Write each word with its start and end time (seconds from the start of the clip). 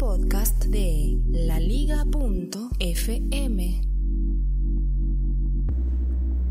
podcast 0.00 0.64
de 0.64 1.18
laliga.fm. 1.28 2.00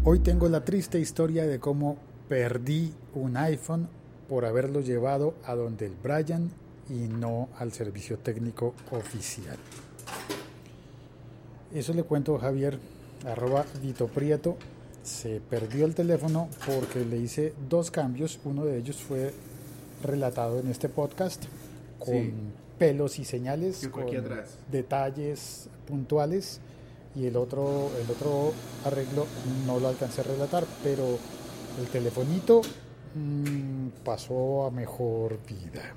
Hoy 0.03 0.19
tengo 0.19 0.47
la 0.49 0.63
triste 0.63 0.99
historia 0.99 1.47
de 1.47 1.59
cómo 1.59 1.97
perdí 2.27 2.93
un 3.15 3.37
iPhone 3.37 3.89
por 4.29 4.45
haberlo 4.45 4.81
llevado 4.81 5.33
a 5.45 5.55
donde 5.55 5.87
el 5.87 5.95
Brian 5.95 6.51
y 6.91 7.07
no 7.07 7.49
al 7.57 7.71
servicio 7.73 8.19
técnico 8.19 8.75
oficial. 8.91 9.57
Eso 11.73 11.95
le 11.95 12.03
cuento 12.03 12.35
a 12.35 12.41
Javier, 12.41 12.77
arroba 13.25 13.65
Dito 13.81 14.09
Prieto. 14.09 14.57
Se 15.01 15.41
perdió 15.41 15.85
el 15.85 15.95
teléfono 15.95 16.49
porque 16.67 17.03
le 17.03 17.17
hice 17.17 17.55
dos 17.67 17.89
cambios. 17.89 18.39
Uno 18.45 18.63
de 18.65 18.77
ellos 18.77 18.97
fue 18.97 19.33
relatado 20.03 20.59
en 20.59 20.67
este 20.67 20.87
podcast 20.87 21.45
con 21.97 22.13
Sí. 22.13 22.31
Pelos 22.79 23.19
y 23.19 23.25
señales, 23.25 23.87
con 23.89 24.15
atrás. 24.15 24.57
detalles 24.71 25.69
puntuales 25.87 26.61
y 27.15 27.27
el 27.27 27.35
otro, 27.35 27.91
el 28.01 28.09
otro 28.09 28.53
arreglo 28.85 29.27
no 29.67 29.79
lo 29.79 29.89
alcancé 29.89 30.21
a 30.21 30.23
relatar, 30.23 30.65
pero 30.81 31.19
el 31.79 31.87
telefonito 31.87 32.61
mm, 33.15 33.89
pasó 34.03 34.65
a 34.65 34.71
mejor 34.71 35.37
vida. 35.45 35.93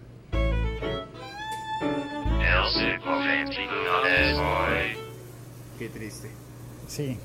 Qué 5.79 5.89
triste. 5.89 6.31
Sí. 6.89 7.19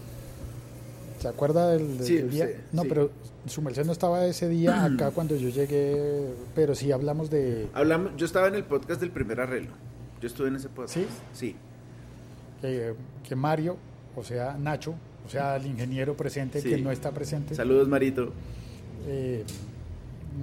¿Se 1.19 1.27
acuerda 1.27 1.69
del, 1.71 1.97
del 1.97 2.05
Sí, 2.07 2.17
día? 2.23 2.47
sí, 2.47 2.53
no, 2.73 2.83
sí. 2.83 2.89
pero 2.89 3.09
su 3.47 3.61
merced 3.61 3.85
no 3.85 3.91
estaba 3.91 4.25
ese 4.25 4.47
día 4.49 4.83
acá 4.85 5.11
cuando 5.11 5.35
yo 5.35 5.49
llegué, 5.49 6.27
pero 6.55 6.75
sí 6.75 6.91
hablamos 6.91 7.29
de 7.29 7.67
Hablamos, 7.73 8.11
yo 8.17 8.25
estaba 8.25 8.47
en 8.47 8.55
el 8.55 8.63
podcast 8.63 8.99
del 9.01 9.11
primer 9.11 9.39
arreglo. 9.41 9.71
Yo 10.21 10.27
estuve 10.27 10.47
en 10.49 10.55
ese 10.55 10.69
podcast. 10.69 10.93
¿Sí? 10.95 11.07
Sí. 11.33 11.55
que, 12.61 12.93
que 13.27 13.35
Mario, 13.35 13.77
o 14.15 14.23
sea, 14.23 14.57
Nacho, 14.57 14.95
o 15.25 15.29
sea, 15.29 15.55
el 15.57 15.65
ingeniero 15.67 16.15
presente 16.15 16.61
que 16.61 16.77
no 16.77 16.91
está 16.91 17.11
presente. 17.11 17.53
Saludos, 17.55 17.87
Marito. 17.87 18.31
eh, 19.07 19.43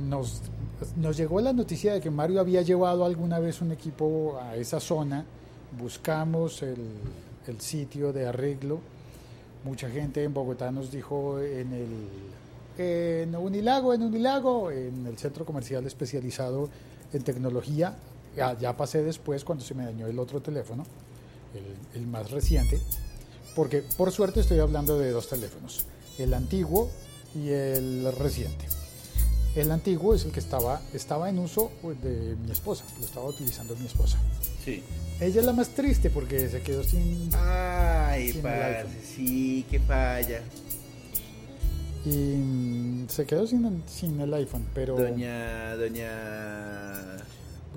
nos, 0.09 0.43
nos 0.97 1.17
llegó 1.17 1.41
la 1.41 1.53
noticia 1.53 1.95
de 1.95 2.01
que 2.01 2.11
Mario 2.11 2.41
había 2.41 2.63
llevado 2.63 3.05
alguna 3.05 3.39
vez 3.39 3.61
un 3.63 3.73
equipo 3.73 4.39
a 4.41 4.57
esa 4.57 4.81
zona. 4.81 5.25
Buscamos 5.79 6.63
el, 6.63 6.77
el 7.47 7.61
sitio 7.61 8.13
de 8.13 8.27
arreglo. 8.27 8.81
Mucha 9.65 9.89
gente 9.89 10.23
en 10.23 10.35
Bogotá 10.35 10.71
nos 10.71 10.91
dijo 10.91 11.41
en 11.41 11.73
el 11.73 11.87
en 12.77 13.35
Unilago, 13.37 13.95
en 13.95 14.03
Unilago, 14.03 14.71
en 14.71 15.07
el 15.07 15.17
centro 15.17 15.45
comercial 15.45 15.87
especializado 15.87 16.69
en 17.13 17.23
tecnología. 17.23 17.97
Ya, 18.37 18.77
pasé 18.77 19.03
después 19.03 19.45
cuando 19.45 19.65
se 19.65 19.75
me 19.75 19.85
dañó 19.85 20.07
el 20.09 20.19
otro 20.19 20.41
teléfono, 20.43 20.85
el, 21.55 22.01
el 22.01 22.07
más 22.09 22.33
reciente, 22.33 22.81
porque 23.55 23.83
por 23.97 24.11
suerte 24.11 24.41
estoy 24.41 24.59
hablando 24.59 24.99
de 24.99 25.13
dos 25.13 25.29
teléfonos, 25.29 25.87
el 26.19 26.35
antiguo 26.35 26.91
y 27.35 27.51
el 27.51 28.13
reciente. 28.19 28.67
El 29.55 29.71
antiguo 29.71 30.15
es 30.15 30.25
el 30.25 30.33
que 30.33 30.41
estaba, 30.41 30.81
estaba 30.93 31.29
en 31.29 31.39
uso 31.39 31.71
de 32.03 32.37
mi 32.45 32.51
esposa, 32.51 32.85
lo 32.99 33.05
estaba 33.07 33.27
utilizando 33.27 33.77
mi 33.77 33.87
esposa. 33.87 34.19
Sí. 34.65 34.83
Ella 35.21 35.41
es 35.41 35.47
la 35.47 35.53
más 35.53 35.69
triste 35.69 36.11
porque 36.11 36.49
se 36.49 36.61
quedó 36.63 36.83
sin... 36.83 37.31
Ay, 37.35 38.33
Sin 38.33 38.43
parce, 38.43 38.87
sí, 39.15 39.65
qué 39.71 39.79
falla. 39.79 40.41
Y 42.05 42.09
mm, 42.37 43.09
se 43.09 43.25
quedó 43.27 43.47
sin, 43.47 43.83
sin 43.87 44.21
el 44.21 44.35
iPhone, 44.35 44.67
pero... 44.75 44.97
Doña, 44.97 45.77
doña. 45.77 47.17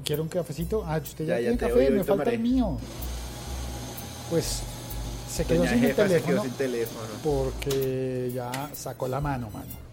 ¿Quiere 0.04 0.22
un 0.24 0.30
cafecito? 0.30 0.84
Ah, 0.86 0.98
usted 1.02 1.26
ya, 1.28 1.38
tiene 1.38 1.58
café, 1.58 1.90
me 1.92 1.98
falta 2.00 2.12
tomaré. 2.14 2.34
el 2.36 2.40
mío. 2.42 2.78
Pues 4.32 4.62
se 5.32 5.46
quedó 5.46 5.60
Doña 5.60 5.72
sin 5.74 5.84
el 5.84 5.90
jefa 5.90 6.04
se 6.04 6.08
teléfono 6.10 6.34
quedó 6.34 6.44
sin 6.44 6.52
teléfono. 6.54 7.08
porque 7.24 8.32
ya 8.34 8.72
sacó 8.74 9.08
la 9.08 9.22
mano, 9.22 9.50
mano. 9.52 9.87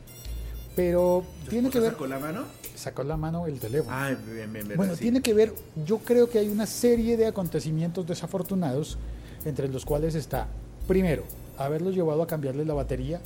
Pero 0.74 1.24
tiene 1.48 1.70
que 1.70 1.80
ver... 1.80 1.92
¿Sacó 1.92 2.06
la 2.06 2.18
mano? 2.18 2.44
Sacó 2.74 3.04
la 3.04 3.16
mano 3.16 3.46
el 3.46 3.58
teléfono. 3.60 3.96
Ay, 3.96 4.16
bien, 4.26 4.52
bien, 4.52 4.66
bien. 4.66 4.76
Bueno, 4.76 4.94
sí. 4.94 5.02
tiene 5.02 5.22
que 5.22 5.32
ver, 5.32 5.54
yo 5.86 5.98
creo 5.98 6.28
que 6.28 6.38
hay 6.38 6.48
una 6.48 6.66
serie 6.66 7.16
de 7.16 7.26
acontecimientos 7.26 8.06
desafortunados, 8.06 8.98
entre 9.44 9.68
los 9.68 9.84
cuales 9.84 10.14
está, 10.14 10.48
primero, 10.88 11.24
haberlo 11.58 11.90
llevado 11.90 12.22
a 12.22 12.26
cambiarle 12.26 12.64
la 12.64 12.74
batería 12.74 13.20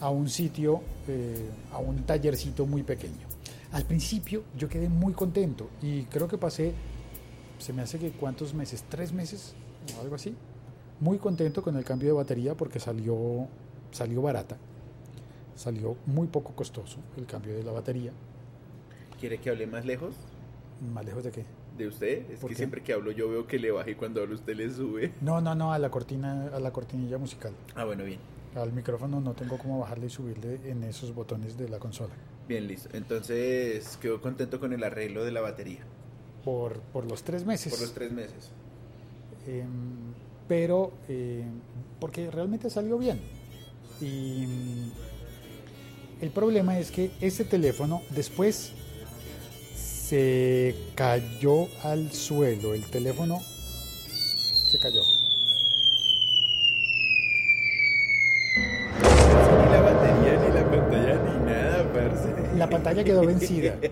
a 0.00 0.10
un 0.10 0.28
sitio, 0.28 0.80
eh, 1.08 1.48
a 1.72 1.78
un 1.78 2.04
tallercito 2.04 2.66
muy 2.66 2.82
pequeño. 2.82 3.26
Al 3.72 3.84
principio 3.84 4.42
yo 4.56 4.68
quedé 4.68 4.88
muy 4.88 5.12
contento 5.12 5.68
y 5.82 6.04
creo 6.04 6.28
que 6.28 6.38
pasé, 6.38 6.72
se 7.58 7.72
me 7.72 7.82
hace 7.82 7.98
que 7.98 8.10
cuántos 8.12 8.54
meses, 8.54 8.84
tres 8.88 9.12
meses 9.12 9.54
o 9.98 10.00
algo 10.02 10.14
así, 10.14 10.34
muy 11.00 11.18
contento 11.18 11.62
con 11.62 11.76
el 11.76 11.84
cambio 11.84 12.08
de 12.08 12.14
batería 12.14 12.54
porque 12.54 12.80
salió, 12.80 13.48
salió 13.90 14.22
barata, 14.22 14.56
salió 15.56 15.96
muy 16.06 16.28
poco 16.28 16.52
costoso 16.54 16.98
el 17.16 17.26
cambio 17.26 17.54
de 17.56 17.64
la 17.64 17.72
batería, 17.72 18.12
¿Quiere 19.18 19.38
que 19.38 19.50
hable 19.50 19.66
más 19.66 19.84
lejos 19.86 20.14
más 20.92 21.04
lejos 21.04 21.24
de 21.24 21.30
qué. 21.32 21.44
de 21.78 21.88
usted? 21.88 22.30
Es 22.30 22.38
¿Por 22.40 22.48
que 22.50 22.54
qué? 22.54 22.58
siempre 22.58 22.82
que 22.82 22.92
hablo 22.92 23.10
yo 23.10 23.28
veo 23.30 23.46
que 23.46 23.58
le 23.58 23.70
baja 23.70 23.88
y 23.90 23.94
cuando 23.94 24.20
hablo 24.22 24.34
usted 24.34 24.54
le 24.54 24.70
sube. 24.70 25.12
No, 25.22 25.40
no, 25.40 25.54
no, 25.54 25.72
a 25.72 25.78
la 25.78 25.90
cortina, 25.90 26.50
a 26.54 26.60
la 26.60 26.70
cortinilla 26.70 27.16
musical. 27.18 27.52
Ah, 27.74 27.84
bueno, 27.84 28.04
bien. 28.04 28.20
Al 28.54 28.72
micrófono 28.72 29.20
no 29.20 29.32
tengo 29.34 29.56
cómo 29.58 29.78
bajarle 29.80 30.06
y 30.06 30.10
subirle 30.10 30.60
en 30.70 30.82
esos 30.84 31.14
botones 31.14 31.56
de 31.56 31.68
la 31.70 31.78
consola. 31.78 32.12
Bien, 32.46 32.66
listo. 32.66 32.88
Entonces, 32.94 33.96
quedó 34.00 34.20
contento 34.20 34.60
con 34.60 34.72
el 34.74 34.84
arreglo 34.84 35.24
de 35.24 35.32
la 35.32 35.40
batería. 35.40 35.80
Por, 36.44 36.80
por 36.80 37.06
los 37.06 37.22
tres 37.22 37.44
meses. 37.46 37.72
Por 37.72 37.80
los 37.80 37.92
tres 37.94 38.12
meses. 38.12 38.50
Em, 39.46 40.12
pero, 40.46 40.92
eh, 41.08 41.44
porque 42.00 42.30
realmente 42.30 42.68
salió 42.70 42.98
bien. 42.98 43.20
Y 44.00 44.92
el 46.20 46.30
problema 46.30 46.78
es 46.78 46.90
que 46.90 47.10
ese 47.20 47.44
teléfono 47.44 48.02
después 48.10 48.72
se 49.74 50.74
cayó 50.94 51.68
al 51.82 52.12
suelo. 52.12 52.74
El 52.74 52.84
teléfono 52.84 53.40
se 54.70 54.78
cayó. 54.78 55.02
Ni 58.98 59.72
la 59.72 59.80
batería, 59.80 60.40
ni 60.40 60.54
la 60.54 60.70
pantalla, 60.70 61.22
ni 61.22 61.44
nada, 61.44 61.92
parce. 61.92 62.56
La 62.56 62.70
pantalla 62.70 63.04
quedó 63.04 63.26
vencida. 63.26 63.76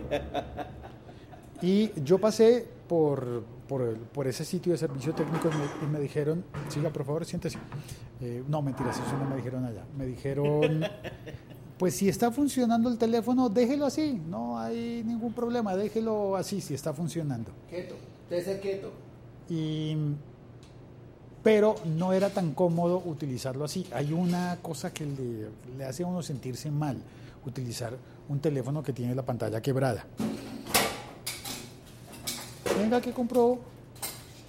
Y 1.62 1.92
yo 2.02 2.18
pasé 2.18 2.66
por, 2.88 3.42
por, 4.12 4.26
ese 4.26 4.44
sitio 4.44 4.72
de 4.72 4.78
servicio 4.78 5.14
técnico 5.14 5.48
y 5.48 5.56
me, 5.56 5.86
y 5.86 5.92
me 5.92 5.98
dijeron, 5.98 6.44
siga 6.68 6.91
por 6.91 7.06
favor, 7.06 7.24
siéntese. 7.24 7.58
Eh, 8.20 8.42
no, 8.46 8.60
mentiras, 8.60 8.98
eso 8.98 9.16
no 9.16 9.24
me 9.24 9.36
dijeron 9.36 9.64
allá. 9.64 9.84
Me 9.96 10.04
dijeron, 10.04 10.84
pues 11.78 11.96
si 11.96 12.08
está 12.08 12.30
funcionando 12.30 12.88
el 12.88 12.98
teléfono, 12.98 13.48
déjelo 13.48 13.86
así, 13.86 14.20
no 14.28 14.58
hay 14.58 15.02
ningún 15.04 15.32
problema, 15.32 15.76
déjelo 15.76 16.36
así 16.36 16.60
si 16.60 16.74
está 16.74 16.92
funcionando. 16.92 17.50
Quieto. 17.68 17.96
Esté 18.30 18.58
quieto. 18.60 18.90
Y, 19.48 19.96
pero 21.42 21.74
no 21.84 22.12
era 22.12 22.30
tan 22.30 22.54
cómodo 22.54 23.02
utilizarlo 23.04 23.64
así. 23.64 23.86
Hay 23.92 24.12
una 24.12 24.58
cosa 24.62 24.92
que 24.92 25.04
le, 25.04 25.48
le 25.76 25.84
hace 25.84 26.02
a 26.02 26.06
uno 26.06 26.22
sentirse 26.22 26.70
mal, 26.70 26.96
utilizar 27.44 27.96
un 28.28 28.41
teléfono 28.41 28.82
que 28.82 28.92
tiene 28.92 29.14
la 29.14 29.22
pantalla 29.22 29.60
quebrada. 29.60 30.06
Venga, 32.78 33.00
que 33.00 33.12
compró. 33.12 33.58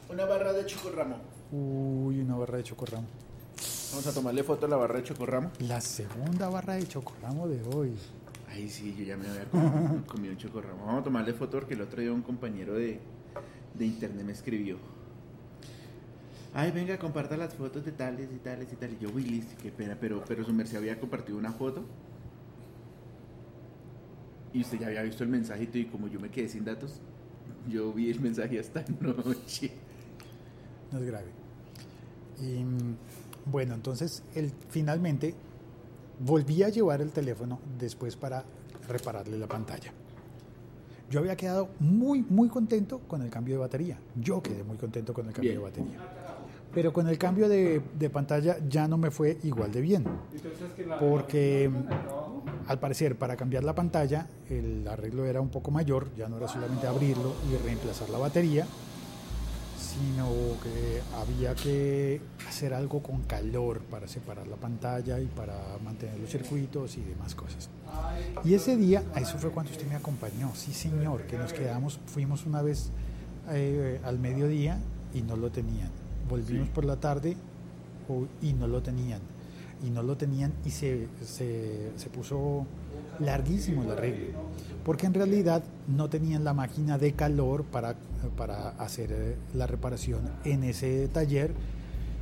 Una 0.09 0.25
barra 0.25 0.53
de 0.53 0.65
chocorramo. 0.65 1.15
Uy, 1.51 2.19
una 2.21 2.35
barra 2.37 2.57
de 2.57 2.63
chocorramo. 2.63 3.05
Vamos 3.91 4.07
a 4.07 4.13
tomarle 4.13 4.43
foto 4.43 4.65
a 4.65 4.69
la 4.69 4.75
barra 4.75 4.97
de 4.97 5.03
chocorramo. 5.03 5.51
La 5.59 5.79
segunda 5.79 6.49
barra 6.49 6.73
de 6.75 6.87
chocorramo 6.87 7.47
de 7.47 7.61
hoy. 7.75 7.93
Ay, 8.49 8.69
sí, 8.69 8.95
yo 8.97 9.03
ya 9.03 9.17
me 9.17 9.27
había 9.27 9.45
comido, 9.45 10.03
comido 10.07 10.33
un 10.33 10.37
chocorramo. 10.37 10.85
Vamos 10.85 11.01
a 11.01 11.03
tomarle 11.05 11.33
foto 11.33 11.59
porque 11.59 11.73
el 11.73 11.81
otro 11.81 12.01
día 12.01 12.11
un 12.11 12.21
compañero 12.21 12.73
de, 12.73 12.99
de 13.73 13.85
internet 13.85 14.25
me 14.25 14.33
escribió. 14.33 14.77
Ay, 16.53 16.71
venga, 16.71 16.97
comparta 16.97 17.35
las 17.35 17.53
fotos 17.53 17.83
de 17.83 17.91
tales 17.91 18.29
y 18.33 18.37
tales 18.37 18.71
y 18.71 18.75
tales. 18.75 18.97
Y 18.99 19.03
yo, 19.03 19.09
uy, 19.13 19.23
listo, 19.23 19.55
qué 19.61 19.71
pena, 19.71 19.97
pero, 19.99 20.23
pero 20.25 20.43
su 20.43 20.53
merced 20.53 20.77
había 20.77 20.99
compartido 20.99 21.37
una 21.37 21.51
foto. 21.51 21.83
Y 24.53 24.61
usted 24.61 24.79
ya 24.79 24.87
había 24.87 25.03
visto 25.03 25.23
el 25.23 25.29
mensajito 25.29 25.77
y 25.77 25.85
como 25.85 26.07
yo 26.07 26.17
me 26.19 26.29
quedé 26.29 26.47
sin 26.47 26.63
datos, 26.63 27.01
yo 27.67 27.91
vi 27.91 28.09
el 28.09 28.21
mensaje 28.21 28.57
hasta 28.57 28.85
anoche. 29.01 29.71
No 30.91 30.99
es 30.99 31.05
grave. 31.05 31.31
Y 32.41 32.63
bueno, 33.45 33.73
entonces 33.73 34.23
él 34.33 34.51
finalmente 34.69 35.35
volví 36.19 36.63
a 36.63 36.69
llevar 36.69 37.01
el 37.01 37.11
teléfono 37.11 37.59
después 37.77 38.15
para 38.15 38.43
repararle 38.87 39.37
la 39.37 39.47
pantalla. 39.47 39.91
Yo 41.09 41.19
había 41.19 41.35
quedado 41.35 41.69
muy, 41.79 42.23
muy 42.23 42.49
contento 42.49 42.99
con 43.07 43.21
el 43.21 43.29
cambio 43.29 43.55
de 43.55 43.59
batería. 43.59 43.99
Yo 44.15 44.41
quedé 44.41 44.63
muy 44.63 44.77
contento 44.77 45.13
con 45.13 45.27
el 45.27 45.33
cambio 45.33 45.51
Bien. 45.51 45.61
de 45.61 45.63
batería. 45.63 45.99
Pero 46.73 46.91
con 46.91 47.07
el 47.07 47.17
cambio 47.17 47.47
de, 47.47 47.81
de 47.97 48.09
pantalla 48.09 48.57
ya 48.67 48.87
no 48.87 48.97
me 48.97 49.11
fue 49.11 49.37
igual 49.43 49.71
de 49.71 49.81
bien. 49.81 50.05
Porque 50.99 51.71
al 52.67 52.79
parecer 52.79 53.17
para 53.17 53.35
cambiar 53.37 53.63
la 53.63 53.75
pantalla 53.75 54.27
el 54.49 54.87
arreglo 54.87 55.25
era 55.25 55.39
un 55.39 55.49
poco 55.49 55.71
mayor, 55.71 56.09
ya 56.17 56.27
no 56.27 56.37
era 56.37 56.47
solamente 56.47 56.87
abrirlo 56.87 57.33
y 57.51 57.63
reemplazar 57.63 58.09
la 58.09 58.17
batería, 58.17 58.65
sino 59.95 60.29
que 60.61 61.01
había 61.15 61.55
que 61.55 62.21
hacer 62.47 62.73
algo 62.73 63.01
con 63.01 63.21
calor 63.23 63.79
para 63.81 64.07
separar 64.07 64.47
la 64.47 64.57
pantalla 64.57 65.19
y 65.19 65.25
para 65.25 65.55
mantener 65.83 66.19
los 66.19 66.29
circuitos 66.29 66.97
y 66.97 67.01
demás 67.01 67.35
cosas. 67.35 67.69
Y 68.43 68.53
ese 68.53 68.75
día, 68.75 69.03
eso 69.15 69.37
fue 69.37 69.51
cuando 69.51 69.71
usted 69.71 69.87
me 69.87 69.95
acompañó, 69.95 70.51
sí 70.53 70.73
señor, 70.73 71.23
que 71.23 71.37
nos 71.37 71.53
quedamos, 71.53 71.99
fuimos 72.07 72.45
una 72.45 72.61
vez 72.61 72.89
eh, 73.51 74.01
al 74.03 74.19
mediodía 74.19 74.77
y 75.13 75.21
no 75.21 75.37
lo 75.37 75.49
tenían. 75.49 75.89
Volvimos 76.29 76.67
por 76.69 76.83
la 76.83 76.97
tarde 76.97 77.37
y 78.41 78.53
no 78.53 78.67
lo 78.67 78.81
tenían. 78.81 79.21
Y 79.85 79.89
no 79.89 80.03
lo 80.03 80.17
tenían 80.17 80.53
y 80.65 80.71
se, 80.71 81.07
se, 81.23 81.91
se 81.95 82.09
puso 82.09 82.65
larguísimo 83.19 83.83
el 83.83 83.91
arreglo, 83.91 84.39
porque 84.83 85.05
en 85.05 85.13
realidad 85.13 85.63
no 85.87 86.09
tenían 86.09 86.43
la 86.43 86.53
máquina 86.53 86.97
de 86.97 87.13
calor 87.13 87.63
para, 87.63 87.95
para 88.29 88.69
hacer 88.69 89.11
eh, 89.11 89.35
la 89.53 89.67
reparación 89.67 90.29
en 90.43 90.63
ese 90.63 91.07
taller 91.07 91.51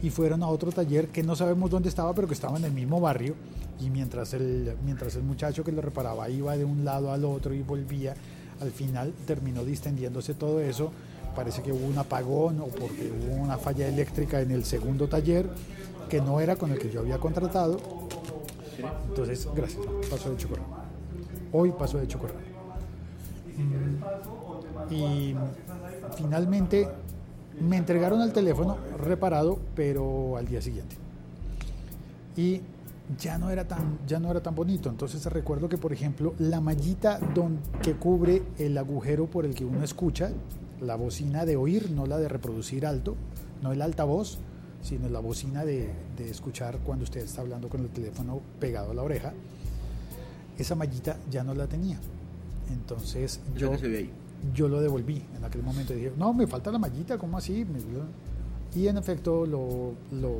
y 0.01 0.09
fueron 0.09 0.44
a 0.44 0.47
otro 0.47 0.71
taller 0.71 1.07
que 1.07 1.23
no 1.23 1.35
sabemos 1.35 1.69
dónde 1.69 1.89
estaba, 1.89 2.13
pero 2.13 2.27
que 2.27 2.33
estaba 2.33 2.57
en 2.57 2.65
el 2.65 2.71
mismo 2.71 3.00
barrio 3.00 3.35
y 3.79 3.89
mientras 3.89 4.33
el, 4.33 4.75
mientras 4.85 5.15
el 5.15 5.23
muchacho 5.23 5.63
que 5.63 5.71
lo 5.71 5.81
reparaba 5.81 6.29
iba 6.29 6.55
de 6.57 6.65
un 6.65 6.85
lado 6.85 7.11
al 7.11 7.25
otro 7.25 7.53
y 7.53 7.61
volvía, 7.61 8.13
al 8.61 8.71
final 8.71 9.13
terminó 9.25 9.63
distendiéndose 9.63 10.33
todo 10.33 10.59
eso. 10.59 10.91
Parece 11.35 11.63
que 11.63 11.71
hubo 11.71 11.88
un 11.88 11.97
apagón 11.97 12.59
o 12.59 12.65
porque 12.67 13.11
hubo 13.11 13.35
una 13.35 13.57
falla 13.57 13.88
eléctrica 13.88 14.41
en 14.41 14.51
el 14.51 14.65
segundo 14.65 15.07
taller 15.07 15.49
que 16.09 16.21
no 16.21 16.39
era 16.39 16.56
con 16.56 16.71
el 16.71 16.79
que 16.79 16.89
yo 16.89 16.99
había 16.99 17.17
contratado. 17.17 17.79
Entonces, 19.09 19.47
gracias, 19.56 19.83
paso 20.09 20.29
de 20.29 20.38
chocorramo. 20.38 20.77
Hoy 21.51 21.71
paso 21.71 21.97
de 21.97 22.07
chocorramo. 22.07 22.39
Mm, 23.57 24.94
y 24.94 25.35
finalmente 26.13 26.88
me 27.60 27.77
entregaron 27.77 28.21
el 28.21 28.33
teléfono 28.33 28.77
reparado, 28.98 29.60
pero 29.75 30.38
al 30.38 30.48
día 30.48 30.62
siguiente. 30.62 30.95
Y 32.36 32.62
ya 33.19 33.38
no 33.38 33.50
era 33.50 33.68
tan, 33.68 34.00
ya 34.07 34.19
no 34.19 34.31
era 34.31 34.42
tan 34.42 34.56
bonito. 34.56 34.89
Entonces 34.89 35.25
recuerdo 35.25 35.69
que, 35.69 35.77
por 35.77 35.94
ejemplo, 35.94 36.33
la 36.39 36.62
mallita 36.62 37.19
don, 37.33 37.60
que 37.81 37.94
cubre 37.94 38.44
el 38.57 38.77
agujero 38.77 39.27
por 39.27 39.45
el 39.45 39.54
que 39.54 39.65
uno 39.65 39.83
escucha, 39.83 40.31
la 40.81 40.95
bocina 40.95 41.45
de 41.45 41.56
oír, 41.56 41.92
no 41.92 42.06
la 42.06 42.18
de 42.18 42.27
reproducir 42.27 42.86
alto, 42.86 43.16
no 43.62 43.71
el 43.71 43.81
altavoz, 43.81 44.38
sino 44.81 45.07
la 45.09 45.19
bocina 45.19 45.63
de, 45.63 45.89
de 46.18 46.30
escuchar 46.30 46.80
cuando 46.80 47.04
usted 47.04 47.21
está 47.21 47.42
hablando 47.42 47.69
con 47.69 47.81
el 47.81 47.89
teléfono 47.89 48.42
pegado 48.59 48.92
a 48.92 48.94
la 48.94 49.04
oreja, 49.04 49.33
esa 50.57 50.75
mallita 50.75 51.18
ya 51.31 51.44
no 51.44 51.54
la 51.54 51.68
tenía. 51.68 52.00
Entonces 52.71 53.39
yo, 53.56 53.71
yo 54.54 54.68
lo 54.68 54.81
devolví 54.81 55.24
en 55.38 55.44
aquel 55.44 55.63
momento. 55.63 55.94
Dije, 55.94 56.12
no, 56.18 56.34
me 56.34 56.48
falta 56.48 56.72
la 56.72 56.80
mallita, 56.80 57.18
¿cómo 57.18 57.38
así? 57.38 57.66
Y 58.75 58.88
en 58.88 58.98
efecto 58.98 59.45
lo, 59.45 59.94
lo 60.12 60.36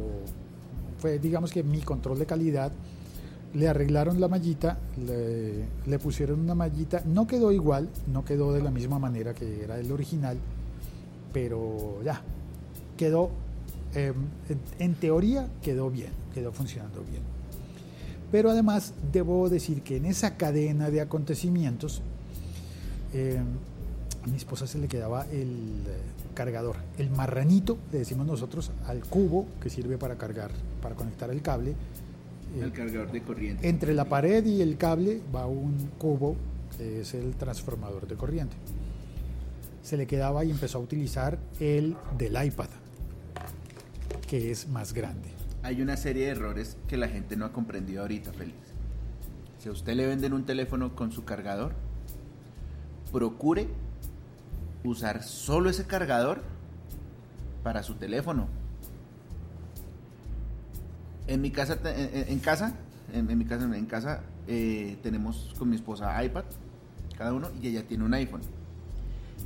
fue, 0.98 1.20
digamos 1.20 1.52
que 1.52 1.64
mi 1.64 1.82
control 1.82 2.20
de 2.20 2.26
calidad, 2.26 2.72
le 3.54 3.68
arreglaron 3.68 4.20
la 4.20 4.28
mallita, 4.28 4.78
le, 5.86 6.00
pusieron 6.00 6.40
una 6.40 6.56
mallita, 6.56 7.04
no 7.06 7.28
quedó 7.28 7.52
igual, 7.52 7.90
no 8.08 8.26
quedó 8.26 8.52
de 8.54 8.64
la 8.64 8.72
misma 8.72 9.00
manera 9.00 9.34
que 9.34 9.64
era 9.64 9.80
el 9.80 9.92
original, 9.92 10.38
pero 11.32 12.02
ya, 12.04 12.22
quedó, 12.98 13.30
eh, 13.94 14.14
en, 14.80 14.96
teoría 14.96 15.48
quedó 15.62 15.92
bien, 15.92 16.12
quedó 16.34 16.52
funcionando 16.52 17.02
bien. 17.02 17.22
Pero 18.32 18.50
además 18.50 18.94
debo 19.12 19.48
decir 19.50 19.84
que 19.84 19.98
en 19.98 20.06
esa 20.06 20.36
cadena 20.36 20.90
de 20.90 21.02
acontecimientos, 21.02 22.02
eh, 23.14 23.40
a 24.24 24.28
mi 24.28 24.38
esposa 24.38 24.68
se 24.68 24.78
le 24.78 24.88
quedaba 24.88 25.26
el 25.32 25.84
cargador, 26.34 26.78
el 26.98 27.10
marranito, 27.10 27.78
le 27.92 28.00
decimos 28.00 28.26
nosotros, 28.26 28.72
al 28.88 29.02
cubo 29.02 29.48
que 29.62 29.70
sirve 29.70 29.98
para 29.98 30.18
cargar, 30.18 30.52
para 30.82 30.96
conectar 30.96 31.30
el 31.30 31.42
cable. 31.42 31.76
El 32.58 32.70
eh, 32.70 32.72
cargador 32.72 33.12
de 33.12 33.22
corriente. 33.22 33.68
Entre 33.68 33.94
la 33.94 34.06
pared 34.06 34.46
y 34.46 34.62
el 34.62 34.78
cable 34.78 35.22
va 35.34 35.46
un 35.46 35.90
cubo 35.98 36.36
que 36.78 37.02
es 37.02 37.14
el 37.14 37.36
transformador 37.36 38.08
de 38.08 38.16
corriente. 38.16 38.56
Se 39.84 39.98
le 39.98 40.08
quedaba 40.08 40.46
y 40.46 40.52
empezó 40.52 40.78
a 40.78 40.82
utilizar 40.82 41.38
el 41.60 41.96
del 42.18 42.44
iPad, 42.44 42.70
que 44.28 44.52
es 44.52 44.70
más 44.70 44.94
grande. 44.94 45.30
Hay 45.64 45.82
una 45.82 45.98
serie 45.98 46.26
de 46.26 46.32
errores 46.32 46.78
que 46.88 46.98
la 46.98 47.10
gente 47.10 47.36
no 47.36 47.46
ha 47.46 47.52
comprendido 47.52 48.02
ahorita, 48.02 48.32
Félix. 48.32 48.58
Si 49.60 49.70
a 49.70 49.72
usted 49.72 49.94
le 49.96 50.08
venden 50.08 50.34
un 50.34 50.46
teléfono 50.46 50.96
con 50.96 51.12
su 51.12 51.26
cargador, 51.26 51.74
procure 53.12 53.68
usar 54.84 55.24
solo 55.24 55.70
ese 55.70 55.86
cargador 55.86 56.42
para 57.64 57.84
su 57.84 57.96
teléfono. 57.96 58.48
En 61.28 61.42
mi 61.42 61.52
casa, 61.52 61.80
en, 61.86 62.40
casa, 62.40 62.76
en, 63.14 63.38
mi 63.38 63.46
casa, 63.46 63.64
en 63.64 63.86
casa 63.86 64.24
eh, 64.48 64.98
tenemos 65.02 65.56
con 65.58 65.70
mi 65.70 65.78
esposa 65.78 66.22
iPad, 66.24 66.44
cada 67.18 67.34
uno, 67.34 67.50
y 67.62 67.68
ella 67.68 67.88
tiene 67.88 68.04
un 68.04 68.14
iPhone. 68.14 68.42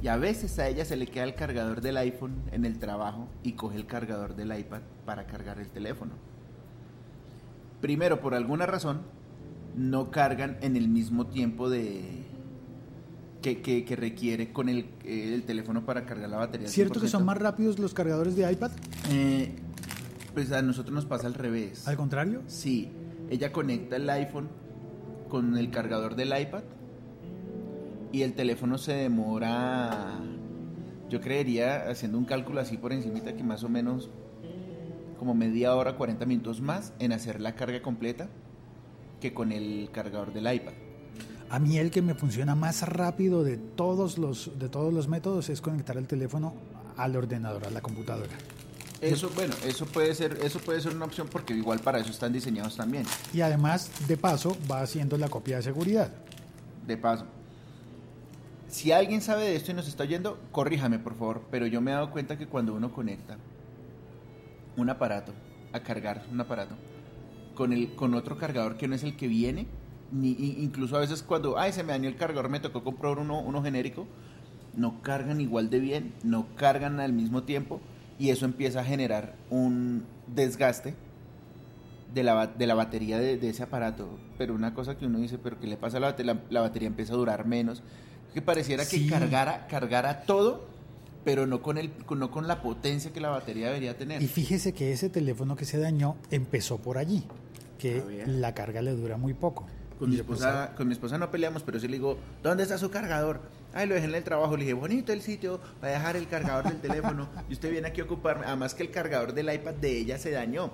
Y 0.02 0.08
a 0.08 0.18
veces 0.18 0.58
a 0.60 0.68
ella 0.68 0.86
se 0.86 0.96
le 0.96 1.08
queda 1.08 1.24
el 1.24 1.36
cargador 1.36 1.82
del 1.82 1.98
iPhone 1.98 2.36
en 2.52 2.66
el 2.66 2.80
trabajo 2.80 3.28
y 3.44 3.54
coge 3.54 3.78
el 3.78 3.86
cargador 3.86 4.36
del 4.36 4.58
iPad 4.58 4.82
para 5.06 5.26
cargar 5.26 5.60
el 5.60 5.70
teléfono. 5.70 6.14
Primero, 7.82 8.22
por 8.22 8.34
alguna 8.34 8.66
razón, 8.66 9.02
no 9.76 10.10
cargan 10.10 10.58
en 10.62 10.76
el 10.76 10.88
mismo 10.88 11.28
tiempo 11.28 11.70
de, 11.70 12.26
que, 13.42 13.96
requiere 13.98 14.52
con 14.52 14.70
el, 14.70 14.86
el, 15.06 15.44
teléfono 15.44 15.86
para 15.86 16.06
cargar 16.06 16.30
la 16.30 16.38
batería. 16.38 16.68
¿Cierto 16.68 17.00
que 17.00 17.08
son 17.08 17.26
más 17.26 17.38
rápidos 17.38 17.80
los 17.80 17.94
cargadores 17.94 18.36
de 18.36 18.52
iPad? 18.52 18.72
Eh, 19.12 19.56
pues 20.34 20.52
a 20.52 20.62
nosotros 20.62 20.94
nos 20.94 21.06
pasa 21.06 21.28
al 21.28 21.34
revés. 21.34 21.88
¿Al 21.88 21.98
contrario? 21.98 22.42
Sí. 22.48 22.92
Ella 23.30 23.52
conecta 23.52 23.96
el 23.96 24.10
iPhone 24.10 24.50
con 25.30 25.58
el 25.58 25.70
cargador 25.70 26.16
del 26.16 26.30
iPad 26.40 26.64
y 28.12 28.22
el 28.22 28.34
teléfono 28.34 28.78
se 28.78 28.94
demora, 28.94 30.20
yo 31.10 31.20
creería, 31.20 31.90
haciendo 31.90 32.18
un 32.18 32.26
cálculo 32.26 32.62
así 32.62 32.78
por 32.78 32.94
encimita, 32.94 33.36
que 33.36 33.44
más 33.44 33.64
o 33.64 33.70
menos 33.70 34.10
como 35.20 35.34
media 35.34 35.76
hora, 35.76 35.98
40 35.98 36.26
minutos 36.26 36.62
más 36.62 36.94
en 37.00 37.12
hacer 37.12 37.42
la 37.42 37.56
carga 37.56 37.82
completa 37.82 38.30
que 39.20 39.34
con 39.34 39.52
el 39.52 39.90
cargador 39.92 40.32
del 40.32 40.54
iPad. 40.54 40.74
A 41.50 41.60
mí 41.60 41.78
el 41.78 41.92
que 41.92 42.02
me 42.02 42.14
funciona 42.14 42.56
más 42.56 42.82
rápido 42.82 43.44
de 43.44 43.58
todos 43.58 44.18
los, 44.18 44.52
de 44.60 44.68
todos 44.68 44.94
los 44.94 45.08
métodos 45.08 45.50
es 45.50 45.62
conectar 45.62 45.98
el 45.98 46.08
teléfono 46.08 46.54
al 46.98 47.16
ordenador, 47.16 47.66
a 47.66 47.70
la 47.70 47.82
computadora. 47.82 48.34
Eso, 49.00 49.30
bueno, 49.36 49.54
eso 49.66 49.86
puede 49.86 50.14
ser, 50.16 50.40
eso 50.44 50.60
puede 50.60 50.82
ser 50.82 50.96
una 50.96 51.06
opción 51.06 51.28
porque 51.32 51.54
igual 51.54 51.80
para 51.80 52.00
eso 52.00 52.10
están 52.10 52.34
diseñados 52.34 52.76
también. 52.76 53.06
Y 53.34 53.42
además, 53.42 53.92
de 54.08 54.18
paso, 54.18 54.58
va 54.70 54.82
haciendo 54.82 55.18
la 55.18 55.30
copia 55.30 55.58
de 55.58 55.64
seguridad. 55.64 56.12
De 56.86 56.98
paso. 56.98 57.26
Si 58.68 58.92
alguien 58.92 59.22
sabe 59.22 59.44
de 59.44 59.56
esto 59.56 59.72
y 59.72 59.76
nos 59.76 59.88
está 59.88 60.04
oyendo, 60.04 60.40
corríjame 60.52 61.00
por 61.00 61.16
favor, 61.16 61.44
pero 61.50 61.68
yo 61.68 61.80
me 61.80 61.92
he 61.92 61.94
dado 61.94 62.12
cuenta 62.12 62.38
que 62.38 62.48
cuando 62.48 62.74
uno 62.74 62.92
conecta 62.92 63.38
un 64.76 64.90
aparato 64.90 65.32
a 65.74 65.80
cargar 65.80 66.26
un 66.32 66.40
aparato 66.40 66.76
con 67.56 67.74
el 67.74 67.96
con 67.96 68.14
otro 68.14 68.38
cargador 68.38 68.78
que 68.78 68.88
no 68.88 68.96
es 68.96 69.04
el 69.04 69.16
que 69.16 69.28
viene, 69.28 69.68
ni, 70.12 70.32
incluso 70.32 70.98
a 70.98 71.00
veces 71.00 71.24
cuando, 71.24 71.58
ay, 71.58 71.74
se 71.74 71.84
me 71.84 71.94
dañó 71.94 72.10
el 72.10 72.16
cargador, 72.16 72.50
me 72.50 72.60
tocó 72.60 72.84
comprar 72.84 73.18
uno, 73.18 73.40
uno 73.40 73.62
genérico, 73.64 74.08
no 74.76 75.02
cargan 75.02 75.42
igual 75.42 75.70
de 75.70 75.80
bien, 75.80 76.14
no 76.24 76.48
cargan 76.56 77.00
al 77.00 77.14
mismo 77.14 77.44
tiempo 77.44 77.82
y 78.20 78.30
eso 78.30 78.46
empieza 78.46 78.82
a 78.82 78.84
generar 78.84 79.36
un 79.50 80.06
desgaste 80.28 80.96
de 82.14 82.24
la, 82.24 82.48
de 82.48 82.68
la 82.68 82.76
batería 82.76 83.20
de, 83.20 83.50
ese 83.50 83.64
aparato. 83.64 84.08
Pero 84.38 84.54
una 84.54 84.74
cosa 84.74 84.98
que 84.98 85.06
uno 85.06 85.20
dice, 85.20 85.38
pero 85.38 85.60
¿qué 85.60 85.68
le 85.68 85.78
pasa 85.78 85.98
a 85.98 86.00
la 86.00 86.08
batería? 86.08 86.42
La, 86.50 86.62
batería 86.62 86.88
empieza 86.88 87.14
a 87.14 87.18
durar 87.18 87.46
menos. 87.46 87.84
Que 88.34 88.42
pareciera 88.42 88.86
que 88.86 89.08
cargara, 89.08 89.68
cargara 89.68 90.22
todo, 90.22 90.66
pero 91.24 91.48
no 91.48 91.62
con, 91.62 91.78
el, 91.78 91.92
no 92.16 92.32
con 92.32 92.48
la 92.48 92.62
potencia 92.62 93.12
que 93.12 93.20
la 93.20 93.30
batería 93.30 93.68
debería 93.68 93.98
tener. 93.98 94.22
Y 94.22 94.28
fíjese 94.28 94.74
que 94.74 94.92
ese 94.92 95.10
teléfono 95.10 95.56
que 95.56 95.66
se 95.66 95.80
dañó 95.80 96.18
empezó 96.30 96.78
por 96.78 96.98
allí, 96.98 97.24
que 97.80 98.24
la 98.28 98.54
carga 98.54 98.82
le 98.82 98.92
dura 98.92 99.18
muy 99.18 99.34
poco. 99.34 99.66
Con 100.00 100.12
mi, 100.12 100.16
esposa, 100.16 100.74
con 100.78 100.88
mi 100.88 100.94
esposa 100.94 101.18
no 101.18 101.32
peleamos, 101.32 101.64
pero 101.64 101.80
sí 101.80 101.88
le 101.88 101.94
digo, 101.94 102.18
¿dónde 102.44 102.64
está 102.64 102.78
su 102.78 102.92
cargador? 102.92 103.40
Ay, 103.74 103.88
lo 103.88 103.96
dejé 103.96 104.06
en 104.06 104.14
el 104.14 104.24
trabajo. 104.24 104.56
Le 104.56 104.64
dije, 104.64 104.74
bonito 104.74 105.12
el 105.12 105.22
sitio 105.22 105.60
para 105.82 105.94
dejar 105.94 106.16
el 106.16 106.28
cargador 106.28 106.66
del 106.66 106.80
teléfono. 106.80 107.28
Y 107.50 107.54
usted 107.54 107.72
viene 107.72 107.88
aquí 107.88 108.02
a 108.02 108.04
ocuparme. 108.04 108.46
Además 108.46 108.76
que 108.76 108.84
el 108.84 108.92
cargador 108.92 109.34
del 109.34 109.52
iPad 109.52 109.74
de 109.74 109.98
ella 109.98 110.20
se 110.20 110.32
dañó. 110.32 110.72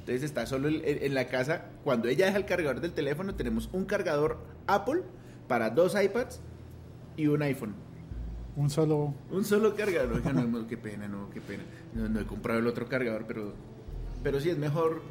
Entonces 0.00 0.22
está 0.22 0.46
solo 0.46 0.68
en 0.68 1.14
la 1.14 1.28
casa. 1.28 1.66
Cuando 1.84 2.08
ella 2.08 2.26
deja 2.26 2.38
el 2.38 2.46
cargador 2.46 2.80
del 2.80 2.92
teléfono, 2.92 3.34
tenemos 3.34 3.68
un 3.72 3.84
cargador 3.84 4.38
Apple 4.66 5.02
para 5.48 5.70
dos 5.70 5.94
iPads 5.94 6.40
y 7.16 7.26
un 7.26 7.42
iPhone. 7.42 7.74
Un 8.56 8.70
solo... 8.70 9.14
Un 9.30 9.44
solo 9.44 9.74
cargador. 9.76 10.24
no, 10.34 10.44
no, 10.46 10.66
qué 10.66 10.76
pena, 10.76 11.08
no, 11.08 11.30
qué 11.30 11.40
pena. 11.40 11.62
No, 11.94 12.20
he 12.20 12.24
comprado 12.24 12.58
el 12.58 12.66
otro 12.66 12.88
cargador, 12.88 13.24
pero, 13.26 13.52
pero 14.22 14.40
sí 14.40 14.50
es 14.50 14.58
mejor 14.58 15.02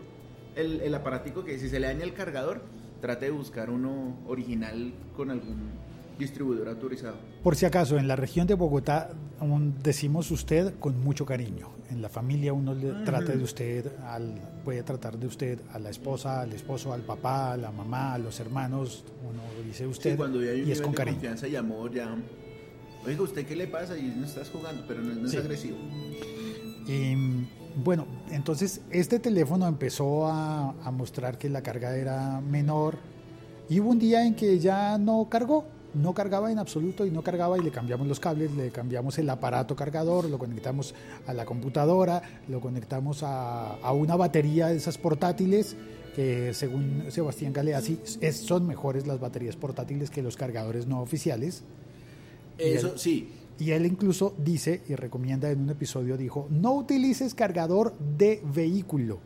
el, 0.56 0.82
el 0.82 0.94
aparatico 0.94 1.44
que 1.44 1.58
si 1.58 1.70
se 1.70 1.80
le 1.80 1.88
daña 1.88 2.03
el 2.03 2.13
cargador, 2.13 2.62
trate 3.01 3.25
de 3.25 3.31
buscar 3.31 3.70
uno 3.70 4.17
original 4.27 4.93
con 5.15 5.31
algún 5.31 5.81
Distribuidor 6.20 6.67
autorizado. 6.70 7.15
Por 7.41 7.55
si 7.55 7.65
acaso, 7.65 7.98
en 7.98 8.08
la 8.08 8.15
región 8.15 8.46
de 8.46 8.53
Bogotá 8.53 9.10
un- 9.39 9.74
decimos 9.81 10.29
usted 10.29 10.75
con 10.79 11.00
mucho 11.03 11.25
cariño. 11.25 11.70
En 11.89 12.00
la 12.03 12.10
familia 12.10 12.53
uno 12.53 12.75
le 12.75 12.91
trata 13.05 13.31
de 13.31 13.43
usted, 13.43 13.91
al, 14.05 14.36
puede 14.63 14.84
tratar 14.84 15.17
de 15.17 15.25
usted 15.25 15.60
a 15.74 15.79
la 15.79 15.89
esposa, 15.89 16.41
al 16.41 16.53
esposo, 16.53 16.93
al 16.93 17.01
papá, 17.01 17.53
a 17.53 17.58
la 17.58 17.72
mamá, 17.72 18.13
a 18.13 18.17
los 18.20 18.39
hermanos. 18.39 19.03
Uno 19.27 19.41
dice 19.65 19.88
usted 19.88 20.12
Sí, 20.12 20.17
cuando 20.17 20.43
ya 20.43 20.51
hay 20.51 20.62
un 20.62 20.67
y 20.67 20.72
es 20.72 20.81
con 20.81 20.91
de 20.91 20.98
cariño. 20.98 21.15
confianza 21.15 21.48
y 21.48 21.55
amor, 21.55 21.91
ya. 21.91 22.15
Oiga, 23.03 23.22
¿usted 23.24 23.43
qué 23.48 23.55
le 23.55 23.65
pasa? 23.65 23.98
Y 23.98 24.13
no 24.15 24.25
estás 24.27 24.50
jugando, 24.51 24.84
pero 24.88 25.01
no, 25.01 25.15
no 25.15 25.25
es 25.25 25.31
Sí. 25.31 25.38
agresivo. 25.38 25.77
Y 26.88 27.15
bueno, 27.75 28.06
entonces 28.32 28.82
este 28.92 29.20
teléfono 29.20 29.68
empezó 29.68 30.28
a, 30.28 30.72
a 30.84 30.92
mostrar 30.92 31.38
que 31.38 31.50
la 31.50 31.62
carga 31.62 31.96
era 31.96 32.42
menor 32.42 32.98
y 33.70 33.80
hubo 33.80 33.90
un 33.92 34.00
día 34.00 34.25
en 34.25 34.36
que 34.36 34.60
ya 34.60 34.98
no 34.98 35.28
cargó, 35.30 35.66
no 35.94 36.13
cargaba 36.13 36.51
en 36.51 36.60
absoluto 36.60 37.06
y 37.06 37.12
no 37.12 37.22
cargaba 37.24 37.58
y 37.58 37.62
le 37.62 37.72
cambiamos 37.72 38.08
los 38.08 38.20
cables, 38.20 38.51
le 38.51 38.70
cambiamos 38.72 39.18
el 39.20 39.30
aparato 39.30 39.75
cargador, 39.75 40.25
lo 40.30 40.38
conectamos 40.38 40.94
a 41.28 41.34
la 41.34 41.46
computadora, 41.46 42.22
lo 42.50 42.60
conectamos 42.62 43.24
a, 43.24 43.75
a 43.75 43.92
una 43.94 44.16
batería 44.16 44.68
de 44.68 44.75
esas 44.78 44.98
portátiles 44.98 45.75
que 46.16 46.54
según 46.54 47.06
Sebastián 47.10 47.54
Galeazzi 47.54 48.00
es- 48.20 48.38
son 48.38 48.68
mejores 48.68 49.08
las 49.08 49.20
baterías 49.22 49.56
portátiles 49.56 50.10
que 50.10 50.22
los 50.22 50.36
cargadores 50.36 50.86
no 50.88 51.01
oficiales. 51.01 51.63
Eso 52.58 52.98
sí. 52.98 53.30
Y 53.62 53.72
él 53.72 53.86
incluso 53.86 54.34
dice 54.39 54.82
y 54.88 54.96
recomienda 54.96 55.51
en 55.51 55.62
un 55.62 55.70
episodio, 55.70 56.18
dijo, 56.18 56.48
no 56.50 56.74
utilices 56.74 57.36
cargador 57.36 57.96
de 58.00 58.41
vehículo 58.53 59.20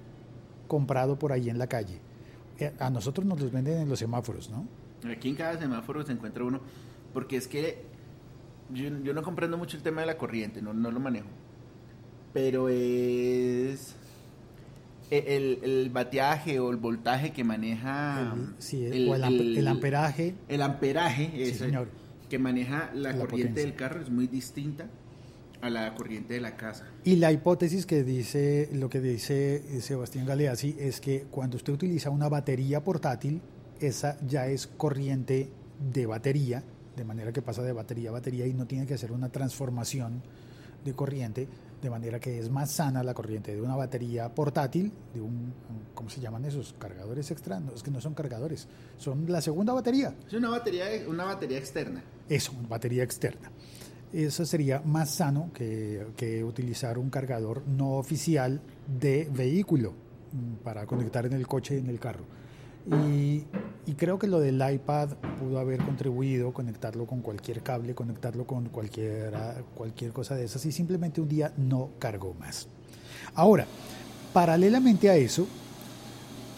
comprado 0.68 1.18
por 1.18 1.32
ahí 1.32 1.50
en 1.50 1.58
la 1.58 1.68
calle. 1.68 2.02
Eh, 2.60 2.74
A 2.80 2.90
nosotros 2.90 3.26
nos 3.26 3.40
los 3.40 3.52
venden 3.52 3.78
en 3.80 3.88
los 3.90 4.00
semáforos, 4.00 4.50
¿no? 4.50 4.68
Aquí 5.10 5.30
en 5.30 5.36
cada 5.36 5.58
semáforo 5.58 6.04
se 6.04 6.12
encuentra 6.12 6.44
uno. 6.44 6.60
Porque 7.14 7.38
es 7.38 7.48
que 7.48 7.84
yo, 8.74 8.90
yo 9.04 9.14
no 9.14 9.22
comprendo 9.24 9.58
mucho 9.58 9.78
el 9.78 9.84
tema 9.84 10.02
de 10.02 10.08
la 10.08 10.18
corriente, 10.18 10.62
no, 10.62 10.74
no 10.74 10.92
lo 10.92 11.00
manejo. 11.00 11.28
Pero 12.34 12.68
es 12.68 13.96
e- 15.12 15.24
el, 15.38 15.60
el 15.64 15.90
bateaje 15.92 16.60
o 16.60 16.72
el 16.72 16.78
voltaje 16.78 17.32
que 17.32 17.44
maneja. 17.46 18.34
El- 18.36 18.56
sí, 18.58 18.86
o 19.08 19.16
el 19.16 19.24
ampe- 19.24 19.58
el 19.58 19.68
amperaje. 19.68 20.36
El 20.50 20.62
amperaje, 20.62 21.32
Sí, 21.46 21.54
señor. 21.54 21.88
Que 22.30 22.40
maneja 22.40 22.92
la, 22.94 23.12
La 23.14 23.20
corriente 23.20 23.48
potencia. 23.50 23.62
del 23.64 23.76
carro 23.76 24.02
es 24.02 24.10
muy 24.10 24.28
distinta 24.28 24.88
a 25.62 25.70
la 25.70 25.94
corriente 25.96 26.34
de 26.36 26.42
la 26.42 26.58
casa. 26.58 26.86
Y 27.04 27.16
la 27.16 27.32
hipótesis 27.32 27.86
que 27.86 28.04
dice, 28.04 28.70
lo 28.74 28.90
que 28.90 29.00
dice 29.00 29.56
eh, 29.56 29.82
Sebastián 29.82 30.26
Galeazzi 30.26 30.76
es 30.80 31.02
que 31.02 31.26
cuando 31.32 31.58
usted 31.58 31.74
utiliza 31.74 32.10
una 32.10 32.30
batería 32.30 32.84
portátil, 32.84 33.42
esa 33.80 34.18
ya 34.28 34.48
es 34.48 34.68
corriente 34.68 35.50
de 35.94 36.06
batería, 36.06 36.64
de 36.96 37.04
manera 37.04 37.32
que 37.34 37.42
pasa 37.42 37.62
de 37.64 37.74
batería 37.74 38.10
a 38.10 38.14
batería 38.14 38.46
y 38.48 38.54
no 38.54 38.66
tiene 38.66 38.86
que 38.86 38.94
hacer 38.94 39.12
una 39.12 39.30
transformación 39.30 40.22
de 40.86 40.94
corriente, 40.94 41.48
de 41.82 41.90
manera 41.90 42.20
que 42.20 42.40
es 42.40 42.50
más 42.50 42.72
sana 42.72 43.04
la 43.04 43.14
corriente 43.14 43.54
de 43.54 43.62
una 43.62 43.76
batería 43.76 44.34
portátil, 44.34 44.92
de 45.14 45.20
un, 45.20 45.52
¿cómo 45.94 46.10
se 46.10 46.22
llaman 46.22 46.46
esos? 46.46 46.74
Cargadores 46.80 47.30
extra, 47.32 47.60
no, 47.60 47.74
es 47.74 47.84
que 47.84 47.92
no 47.92 48.00
son 48.00 48.14
cargadores, 48.14 48.68
son 48.98 49.26
la 49.28 49.42
segunda 49.42 49.74
batería. 49.74 50.16
Es 50.28 50.34
una 50.34 50.50
batería, 50.50 50.86
una 51.08 51.26
batería 51.26 51.58
externa. 51.58 52.04
Eso, 52.30 52.54
batería 52.70 53.04
externa. 53.04 53.52
Eso 54.14 54.46
sería 54.46 54.82
más 54.86 55.10
sano 55.10 55.52
que, 55.54 56.08
que 56.16 56.44
utilizar 56.44 56.98
un 56.98 57.10
cargador 57.10 57.64
no 57.68 57.98
oficial 57.98 58.62
de 58.88 59.28
vehículo 59.30 59.92
mm, 60.32 60.64
para 60.64 60.86
conectar 60.86 61.26
en 61.26 61.34
el 61.34 61.48
coche, 61.48 61.78
en 61.78 61.90
el 61.90 62.00
carro. 62.00 62.24
Y, 62.88 63.46
creo 63.98 64.20
que 64.20 64.28
lo 64.28 64.40
del 64.40 64.56
iPad 64.56 65.12
pudo 65.40 65.58
haber 65.58 65.82
contribuido, 65.82 66.54
conectarlo 66.54 67.06
con 67.06 67.22
cualquier 67.22 67.62
cable, 67.62 67.96
conectarlo 67.96 68.46
con 68.46 68.66
cualquier, 68.70 69.34
cualquier 69.74 70.12
cosa 70.12 70.36
de 70.36 70.44
esas 70.44 70.66
y 70.66 70.72
simplemente 70.72 71.22
un 71.22 71.30
día 71.30 71.54
no 71.58 71.92
cargó 71.98 72.34
más. 72.34 72.68
Ahora, 73.34 73.66
paralelamente 74.34 75.10
a 75.10 75.16
eso, 75.16 75.48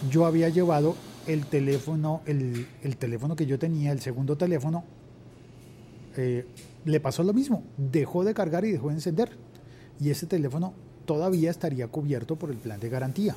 yo 0.10 0.25
había 0.25 0.50
llevado 0.50 0.96
el 1.27 1.46
teléfono, 1.46 2.22
el, 2.25 2.67
el 2.81 2.98
teléfono 2.98 3.36
que 3.36 3.46
yo 3.46 3.60
tenía, 3.60 3.91
el 3.91 4.01
segundo 4.01 4.36
teléfono, 4.36 4.84
eh, 6.17 6.48
le 6.86 7.00
pasó 7.00 7.22
lo 7.24 7.34
mismo, 7.34 7.63
dejó 7.77 8.24
de 8.24 8.34
cargar 8.34 8.65
y 8.65 8.72
dejó 8.72 8.89
de 8.89 8.96
encender. 8.96 9.29
Y 10.00 10.10
ese 10.10 10.25
teléfono 10.25 10.74
todavía 11.05 11.51
estaría 11.51 11.88
cubierto 11.88 12.36
por 12.36 12.50
el 12.50 12.57
plan 12.57 12.79
de 12.79 12.89
garantía. 12.89 13.36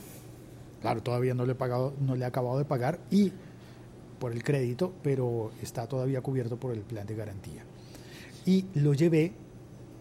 Claro, 0.80 1.02
todavía 1.02 1.34
no 1.34 1.44
le 1.46 1.52
he 1.52 1.54
pagado, 1.56 1.92
no 2.00 2.14
le 2.16 2.22
he 2.25 2.26
acabado 2.26 2.58
de 2.58 2.64
pagar 2.64 2.99
y 3.10 3.32
por 4.18 4.32
el 4.32 4.42
crédito, 4.42 4.92
pero 5.02 5.50
está 5.62 5.87
todavía 5.87 6.20
cubierto 6.20 6.56
por 6.58 6.72
el 6.72 6.80
plan 6.80 7.06
de 7.06 7.14
garantía. 7.14 7.62
Y 8.46 8.64
lo 8.75 8.94
llevé, 8.94 9.32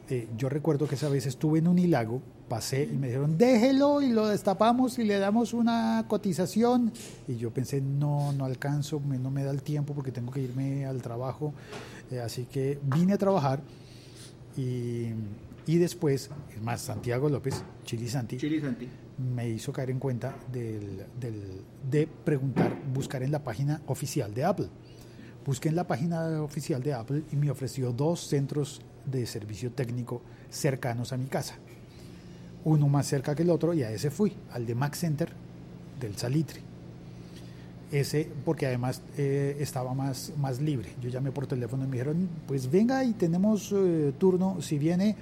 eh, 0.09 0.27
yo 0.37 0.49
recuerdo 0.49 0.87
que 0.87 0.95
esa 0.95 1.09
vez 1.09 1.25
estuve 1.25 1.59
en 1.59 1.67
Unilago, 1.67 2.21
pasé 2.47 2.83
y 2.91 2.95
me 2.97 3.07
dijeron, 3.07 3.37
déjelo 3.37 4.01
y 4.01 4.09
lo 4.09 4.27
destapamos 4.27 4.97
y 4.99 5.03
le 5.03 5.19
damos 5.19 5.53
una 5.53 6.05
cotización. 6.07 6.91
Y 7.27 7.35
yo 7.37 7.51
pensé, 7.51 7.79
no, 7.81 8.31
no 8.33 8.45
alcanzo, 8.45 8.99
me- 8.99 9.19
no 9.19 9.29
me 9.31 9.43
da 9.43 9.51
el 9.51 9.61
tiempo 9.61 9.93
porque 9.93 10.11
tengo 10.11 10.31
que 10.31 10.41
irme 10.41 10.85
al 10.85 11.01
trabajo. 11.01 11.53
Eh, 12.09 12.19
así 12.19 12.45
que 12.45 12.79
vine 12.83 13.13
a 13.13 13.17
trabajar 13.17 13.61
y, 14.57 15.09
y 15.73 15.77
después, 15.77 16.29
es 16.55 16.61
más, 16.61 16.81
Santiago 16.81 17.29
López, 17.29 17.63
Chili 17.85 18.07
Santi, 18.09 18.37
Chili 18.37 18.59
Santi. 18.59 18.87
me 19.35 19.47
hizo 19.49 19.71
caer 19.71 19.91
en 19.91 19.99
cuenta 19.99 20.35
del, 20.51 21.03
del- 21.19 21.61
de 21.89 22.07
preguntar, 22.07 22.75
buscar 22.93 23.21
en 23.23 23.31
la 23.31 23.43
página 23.43 23.81
oficial 23.87 24.33
de 24.33 24.43
Apple. 24.45 24.67
Busqué 25.45 25.69
en 25.69 25.75
la 25.75 25.85
página 25.87 26.41
oficial 26.41 26.81
de 26.83 26.93
Apple 26.93 27.23
y 27.31 27.35
me 27.35 27.49
ofreció 27.51 27.91
dos 27.91 28.19
centros 28.27 28.81
de 29.05 29.25
servicio 29.25 29.71
técnico 29.71 30.21
cercanos 30.49 31.13
a 31.13 31.17
mi 31.17 31.27
casa. 31.27 31.55
Uno 32.65 32.87
más 32.87 33.07
cerca 33.07 33.35
que 33.35 33.43
el 33.43 33.49
otro 33.49 33.73
y 33.73 33.83
a 33.83 33.91
ese 33.91 34.09
fui, 34.11 34.33
al 34.51 34.65
de 34.65 34.75
Mac 34.75 34.95
Center 34.95 35.29
del 35.99 36.17
Salitre. 36.17 36.61
Ese, 37.91 38.29
porque 38.45 38.67
además 38.67 39.01
eh, 39.17 39.57
estaba 39.59 39.93
más, 39.95 40.31
más 40.37 40.59
libre. 40.61 40.89
Yo 41.01 41.09
llamé 41.09 41.31
por 41.31 41.47
teléfono 41.47 41.83
y 41.83 41.87
me 41.87 41.93
dijeron, 41.93 42.29
pues 42.47 42.69
venga 42.69 43.03
y 43.03 43.13
tenemos 43.13 43.71
eh, 43.75 44.13
turno. 44.19 44.61
Si 44.61 44.77
viene 44.77 45.15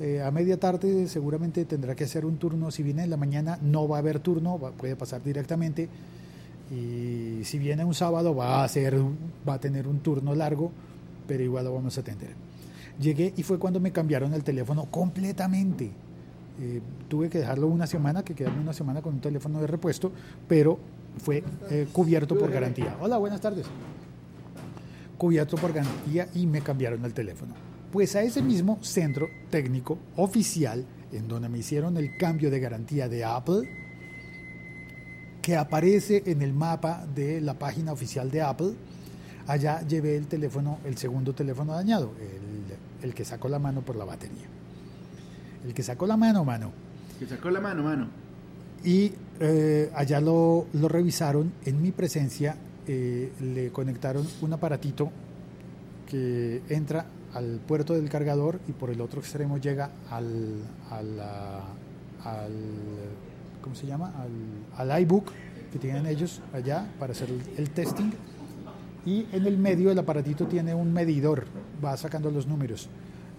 eh, 0.00 0.22
a 0.22 0.30
media 0.30 0.58
tarde, 0.58 1.08
seguramente 1.08 1.64
tendrá 1.66 1.94
que 1.94 2.04
hacer 2.04 2.24
un 2.24 2.38
turno. 2.38 2.70
Si 2.70 2.82
viene 2.82 3.04
en 3.04 3.10
la 3.10 3.18
mañana, 3.18 3.58
no 3.60 3.86
va 3.86 3.96
a 3.96 3.98
haber 4.00 4.18
turno, 4.20 4.58
puede 4.78 4.96
pasar 4.96 5.22
directamente. 5.22 5.88
Y 6.70 7.44
si 7.44 7.58
viene 7.58 7.84
un 7.84 7.94
sábado, 7.94 8.34
va 8.34 8.60
a, 8.60 8.64
hacer, 8.64 8.96
va 9.46 9.54
a 9.54 9.60
tener 9.60 9.86
un 9.86 10.00
turno 10.00 10.34
largo, 10.34 10.72
pero 11.28 11.42
igual 11.42 11.64
lo 11.66 11.74
vamos 11.74 11.98
a 11.98 12.00
atender. 12.00 12.30
Llegué 12.98 13.34
y 13.36 13.42
fue 13.42 13.58
cuando 13.58 13.78
me 13.78 13.92
cambiaron 13.92 14.32
el 14.32 14.42
teléfono 14.42 14.86
completamente. 14.86 15.90
Eh, 16.60 16.80
tuve 17.08 17.28
que 17.28 17.38
dejarlo 17.38 17.66
una 17.66 17.86
semana, 17.86 18.22
que 18.22 18.34
quedarme 18.34 18.60
una 18.60 18.72
semana 18.72 19.02
con 19.02 19.14
un 19.14 19.20
teléfono 19.20 19.60
de 19.60 19.66
repuesto, 19.66 20.12
pero 20.48 20.78
fue 21.18 21.42
eh, 21.70 21.86
cubierto 21.92 22.38
por 22.38 22.50
garantía. 22.50 22.96
Hola, 23.00 23.18
buenas 23.18 23.40
tardes. 23.40 23.66
Cubierto 25.18 25.56
por 25.56 25.74
garantía 25.74 26.28
y 26.34 26.46
me 26.46 26.62
cambiaron 26.62 27.04
el 27.04 27.12
teléfono. 27.12 27.69
Pues 27.92 28.14
a 28.14 28.22
ese 28.22 28.42
mismo 28.42 28.78
centro 28.82 29.28
técnico 29.50 29.98
oficial, 30.16 30.84
en 31.12 31.26
donde 31.26 31.48
me 31.48 31.58
hicieron 31.58 31.96
el 31.96 32.16
cambio 32.16 32.50
de 32.50 32.60
garantía 32.60 33.08
de 33.08 33.24
Apple, 33.24 33.68
que 35.42 35.56
aparece 35.56 36.22
en 36.26 36.42
el 36.42 36.52
mapa 36.52 37.06
de 37.14 37.40
la 37.40 37.54
página 37.54 37.92
oficial 37.92 38.30
de 38.30 38.42
Apple, 38.42 38.72
allá 39.46 39.80
llevé 39.86 40.16
el 40.16 40.26
teléfono, 40.26 40.78
el 40.84 40.96
segundo 40.96 41.32
teléfono 41.32 41.72
dañado, 41.72 42.12
el, 42.20 43.08
el 43.08 43.14
que 43.14 43.24
sacó 43.24 43.48
la 43.48 43.58
mano 43.58 43.80
por 43.80 43.96
la 43.96 44.04
batería. 44.04 44.46
El 45.64 45.74
que 45.74 45.82
sacó 45.82 46.06
la 46.06 46.16
mano, 46.16 46.44
mano. 46.44 46.72
Que 47.18 47.26
sacó 47.26 47.50
la 47.50 47.60
mano, 47.60 47.82
mano. 47.82 48.08
Y 48.84 49.12
eh, 49.40 49.90
allá 49.94 50.20
lo, 50.20 50.66
lo 50.72 50.88
revisaron 50.88 51.52
en 51.64 51.82
mi 51.82 51.92
presencia, 51.92 52.56
eh, 52.86 53.32
le 53.40 53.70
conectaron 53.70 54.26
un 54.40 54.52
aparatito 54.52 55.10
que 56.08 56.62
entra 56.68 57.06
al 57.34 57.60
puerto 57.66 57.94
del 57.94 58.08
cargador 58.08 58.58
y 58.68 58.72
por 58.72 58.90
el 58.90 59.00
otro 59.00 59.20
extremo 59.20 59.58
llega 59.58 59.90
al, 60.10 60.54
a 60.90 61.02
la- 61.02 61.64
al 62.24 62.52
¿cómo 63.62 63.74
se 63.74 63.86
llama? 63.86 64.12
Al, 64.78 64.90
al 64.90 65.02
iBook 65.02 65.30
que 65.72 65.78
tienen 65.78 66.06
ellos 66.06 66.40
allá 66.52 66.86
para 66.98 67.12
hacer 67.12 67.28
el, 67.30 67.40
el 67.56 67.70
testing. 67.70 68.10
Y 69.06 69.26
en 69.32 69.46
el 69.46 69.56
medio 69.56 69.90
el 69.90 69.98
aparatito 69.98 70.46
tiene 70.46 70.74
un 70.74 70.92
medidor, 70.92 71.46
va 71.82 71.96
sacando 71.96 72.30
los 72.30 72.46
números. 72.46 72.88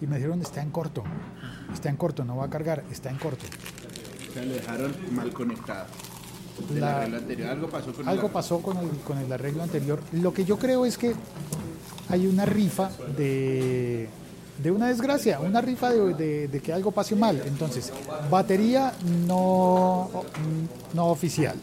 Y 0.00 0.06
me 0.06 0.16
dijeron, 0.16 0.40
está 0.42 0.60
en 0.62 0.70
corto, 0.70 1.04
está 1.72 1.88
en 1.88 1.96
corto, 1.96 2.24
no 2.24 2.36
va 2.38 2.46
a 2.46 2.50
cargar, 2.50 2.82
está 2.90 3.10
en 3.10 3.18
corto. 3.18 3.44
O 4.28 4.32
sea, 4.32 4.44
lo 4.44 4.54
dejaron 4.54 4.92
mal 5.14 5.32
conectado. 5.32 5.86
De 6.68 6.80
La- 6.80 6.86
la 6.90 7.00
regla 7.04 7.18
anterior. 7.18 7.48
Algo 7.50 7.68
pasó 7.68 7.92
con 7.92 8.08
Algo 8.08 8.28
pasó 8.28 8.62
con 8.62 8.76
el, 8.78 8.88
con 9.06 9.18
el 9.18 9.32
arreglo 9.32 9.62
anterior. 9.62 10.00
Lo 10.12 10.32
que 10.34 10.44
yo 10.44 10.58
creo 10.58 10.84
es 10.84 10.98
que 10.98 11.14
hay 12.12 12.26
una 12.26 12.44
rifa 12.44 12.90
de, 13.16 14.06
de 14.62 14.70
una 14.70 14.88
desgracia, 14.88 15.40
una 15.40 15.62
rifa 15.62 15.90
de, 15.90 16.12
de- 16.12 16.48
de 16.48 16.60
que 16.60 16.70
algo 16.72 16.90
pase 16.92 17.16
mal. 17.16 17.42
Entonces, 17.46 17.90
batería 18.30 18.92
no, 19.26 20.10
no 20.92 21.06
oficial, 21.06 21.56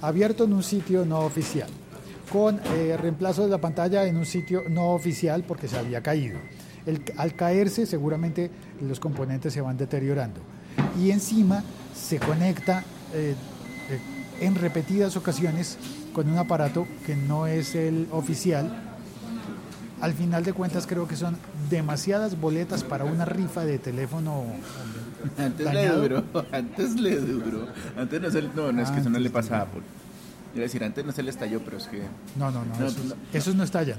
abierto 0.00 0.44
en 0.44 0.52
un 0.52 0.62
sitio 0.62 1.04
no 1.04 1.18
oficial, 1.20 1.68
con 2.32 2.60
eh, 2.76 2.96
reemplazo 2.96 3.42
de 3.42 3.48
la 3.50 3.58
pantalla 3.58 4.04
en 4.06 4.16
un 4.16 4.24
sitio 4.26 4.62
no 4.70 4.90
oficial 4.92 5.42
porque 5.42 5.66
se 5.66 5.76
había 5.78 6.00
caído. 6.00 6.38
El- 6.86 7.02
al 7.16 7.34
caerse 7.34 7.86
seguramente 7.86 8.50
los 8.80 9.00
componentes 9.00 9.52
se 9.52 9.60
van 9.60 9.76
deteriorando. 9.76 10.40
Y 11.02 11.10
encima 11.10 11.64
se 11.92 12.20
conecta 12.20 12.84
eh, 13.12 13.34
eh, 13.90 13.98
en 14.44 14.54
repetidas 14.54 15.16
ocasiones 15.16 15.76
con 16.12 16.30
un 16.30 16.38
aparato 16.38 16.86
que 17.04 17.16
no 17.16 17.48
es 17.48 17.74
el 17.74 18.06
oficial. 18.12 18.82
Al 20.00 20.12
final 20.12 20.44
de 20.44 20.52
cuentas 20.52 20.86
creo 20.86 21.08
que 21.08 21.16
son 21.16 21.36
demasiadas 21.70 22.38
boletas 22.38 22.84
para 22.84 23.04
una 23.04 23.24
rifa 23.24 23.64
de 23.64 23.78
teléfono. 23.78 24.44
Antes 25.38 25.64
dañado. 25.64 26.02
le 26.02 26.08
duró, 26.08 26.24
antes 26.52 27.00
le 27.00 27.16
duró. 27.16 27.66
Antes 27.96 28.20
no 28.20 28.30
se 28.30 28.42
no, 28.42 28.72
no 28.72 28.82
es 28.82 28.90
que 28.90 29.00
eso 29.00 29.10
no 29.10 29.18
le 29.18 29.30
pasa 29.30 29.58
a 29.58 29.62
Apple. 29.62 29.80
A 30.54 30.58
decir, 30.58 30.82
antes 30.84 31.04
no 31.04 31.12
se 31.12 31.22
le 31.22 31.30
estalló, 31.30 31.60
pero 31.64 31.76
es 31.78 31.86
que, 31.86 32.02
No, 32.38 32.50
no, 32.50 32.64
no, 32.64 32.78
No, 32.78 32.86
esos, 32.86 33.04
no. 33.04 33.14
esos 33.32 33.54
no 33.54 33.62
estallan. 33.64 33.98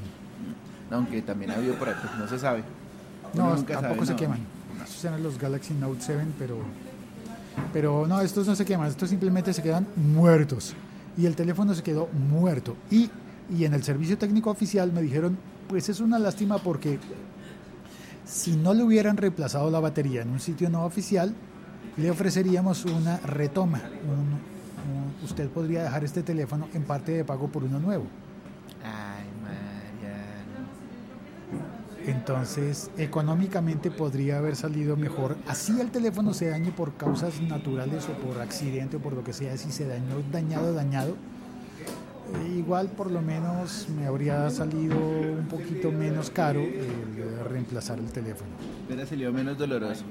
aunque 0.91 1.21
también 1.21 1.51
ha 1.51 1.55
habido 1.55 1.75
por 1.75 1.89
ahí, 1.89 1.95
pues 2.01 2.15
no 2.17 2.27
se 2.27 2.39
sabe. 2.39 2.63
Uno 3.33 3.49
No, 3.49 3.55
nunca 3.55 3.73
tampoco 3.73 3.95
sabe, 3.95 4.05
se 4.07 4.11
no. 4.13 4.17
queman. 4.19 4.39
Esos 4.83 5.03
eran 5.05 5.21
los 5.23 5.37
Galaxy 5.39 5.73
Note 5.73 5.97
7, 6.01 6.25
pero, 6.39 6.57
pero 7.73 8.05
no, 8.07 8.21
estos 8.21 8.47
no 8.47 8.55
se 8.55 8.65
queman, 8.65 8.87
estos 8.87 9.09
simplemente 9.09 9.53
se 9.53 9.61
quedan 9.61 9.85
muertos. 9.95 10.73
Y 11.17 11.25
el 11.25 11.35
teléfono 11.35 11.73
se 11.73 11.83
quedó 11.83 12.07
muerto. 12.07 12.75
Y, 12.91 13.09
y 13.55 13.65
en 13.65 13.73
el 13.73 13.83
servicio 13.83 14.17
técnico 14.17 14.49
oficial 14.51 14.91
me 14.93 15.01
dijeron, 15.01 15.37
pues 15.67 15.89
es 15.89 15.99
una 15.99 16.19
lástima 16.19 16.57
porque 16.57 16.99
si 18.25 18.55
no 18.55 18.73
le 18.73 18.83
hubieran 18.83 19.17
reemplazado 19.17 19.69
la 19.69 19.79
batería 19.79 20.21
en 20.21 20.29
un 20.29 20.39
sitio 20.39 20.69
no 20.69 20.83
oficial, 20.85 21.33
le 21.97 22.11
ofreceríamos 22.11 22.85
una 22.85 23.17
retoma. 23.17 23.81
Un- 24.07 24.57
un- 24.93 25.25
usted 25.25 25.49
podría 25.49 25.83
dejar 25.83 26.03
este 26.03 26.23
teléfono 26.23 26.67
en 26.73 26.83
parte 26.83 27.11
de 27.11 27.25
pago 27.25 27.47
por 27.47 27.63
uno 27.63 27.79
nuevo. 27.79 28.05
Ay, 28.83 29.25
Mariano. 29.41 30.67
Entonces, 32.05 32.89
económicamente 32.97 33.91
podría 33.91 34.37
haber 34.37 34.55
salido 34.55 34.95
mejor. 34.95 35.35
Así 35.47 35.79
el 35.81 35.91
teléfono 35.91 36.33
se 36.33 36.47
dañe 36.49 36.71
por 36.71 36.93
causas 36.95 37.41
naturales 37.41 38.07
o 38.07 38.13
por 38.25 38.39
accidente 38.41 38.97
o 38.97 38.99
por 38.99 39.13
lo 39.13 39.23
que 39.23 39.33
sea, 39.33 39.57
si 39.57 39.71
se 39.71 39.87
dañó, 39.87 40.15
dañado, 40.31 40.73
dañado. 40.73 41.15
Igual 42.57 42.87
por 42.89 43.11
lo 43.11 43.21
menos 43.21 43.87
me 43.97 44.05
habría 44.05 44.49
salido 44.49 44.95
un 44.97 45.47
poquito 45.49 45.91
menos 45.91 46.29
caro 46.29 46.61
el 46.61 47.45
reemplazar 47.49 47.99
el 47.99 48.11
teléfono. 48.11 48.51
Hubiera 48.87 49.05
salido 49.05 49.31
menos 49.33 49.57
doloroso. 49.57 50.03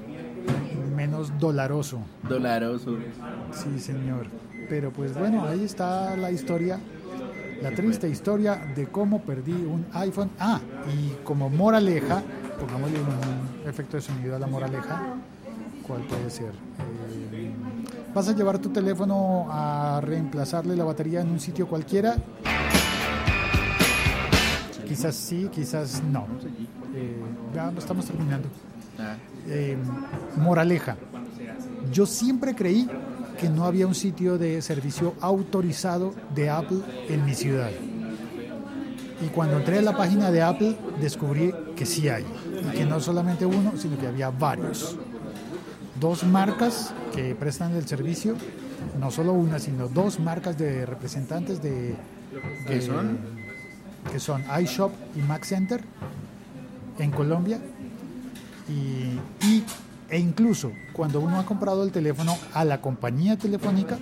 Menos 0.95 1.31
dolaroso, 1.39 1.99
Dolaroso. 2.27 2.97
sí 3.51 3.79
señor. 3.79 4.25
Pero 4.69 4.91
pues 4.91 5.13
bueno, 5.17 5.45
ahí 5.45 5.63
está 5.63 6.17
la 6.17 6.31
historia, 6.31 6.79
la 7.61 7.71
triste 7.71 8.09
historia 8.09 8.55
de 8.75 8.87
cómo 8.87 9.21
perdí 9.21 9.51
un 9.53 9.85
iPhone. 9.93 10.29
Ah, 10.39 10.59
y 10.93 11.11
como 11.23 11.49
moraleja, 11.49 12.23
pongámosle 12.59 12.99
un 12.99 13.69
efecto 13.69 13.97
de 13.97 14.01
sonido 14.01 14.35
a 14.35 14.39
la 14.39 14.47
moraleja, 14.47 15.13
¿cuál 15.85 16.01
puede 16.01 16.29
ser? 16.31 16.51
¿Vas 18.17 18.29
a 18.29 18.33
llevar 18.33 18.57
tu 18.57 18.69
teléfono 18.69 19.45
a 19.47 20.01
reemplazarle 20.01 20.75
la 20.75 20.83
batería 20.83 21.21
en 21.21 21.29
un 21.29 21.39
sitio 21.39 21.67
cualquiera? 21.67 22.15
Quizás 24.87 25.15
sí, 25.15 25.47
quizás 25.53 26.01
no. 26.01 26.25
Eh, 26.95 27.15
ya 27.53 27.71
estamos 27.77 28.07
terminando. 28.07 28.49
Ah, 28.97 29.17
Eh, 29.47 29.77
moraleja. 30.35 30.97
Yo 31.93 32.07
siempre 32.07 32.55
creí 32.55 32.89
que 33.39 33.49
no 33.49 33.65
había 33.65 33.85
un 33.85 33.93
sitio 33.93 34.39
de 34.39 34.63
servicio 34.63 35.13
autorizado 35.21 36.15
de 36.33 36.49
Apple 36.49 36.79
en 37.09 37.23
mi 37.23 37.35
ciudad. 37.35 37.69
Y 39.23 39.27
cuando 39.27 39.57
entré 39.57 39.77
a 39.77 39.83
la 39.83 39.95
página 39.95 40.31
de 40.31 40.41
Apple 40.41 40.75
descubrí 40.99 41.53
que 41.75 41.85
sí 41.85 42.09
hay. 42.09 42.25
Y 42.67 42.77
que 42.77 42.83
no 42.83 42.99
solamente 42.99 43.45
uno, 43.45 43.73
sino 43.77 43.95
que 43.95 44.07
había 44.07 44.31
varios. 44.31 44.97
Dos 45.99 46.23
marcas 46.23 46.93
que 47.15 47.33
prestan 47.35 47.75
el 47.75 47.87
servicio, 47.87 48.35
no 48.99 49.09
solo 49.09 49.33
una, 49.33 49.57
sino 49.59 49.87
dos 49.87 50.19
marcas 50.19 50.57
de 50.57 50.85
representantes 50.85 51.61
de... 51.61 51.95
¿Qué 52.67 52.81
son? 52.81 53.17
Que 54.11 54.19
son 54.19 54.43
iShop 54.61 54.91
y 55.15 55.19
Mac 55.21 55.43
Center 55.43 55.81
en 56.99 57.11
Colombia 57.11 57.59
y, 58.69 59.19
y- 59.45 59.63
e 60.09 60.19
incluso 60.19 60.71
cuando 60.93 61.19
uno 61.19 61.39
ha 61.39 61.45
comprado 61.45 61.83
el 61.83 61.91
teléfono 61.91 62.37
a 62.53 62.63
la 62.63 62.79
compañía 62.81 63.37
telefónica, 63.37 63.97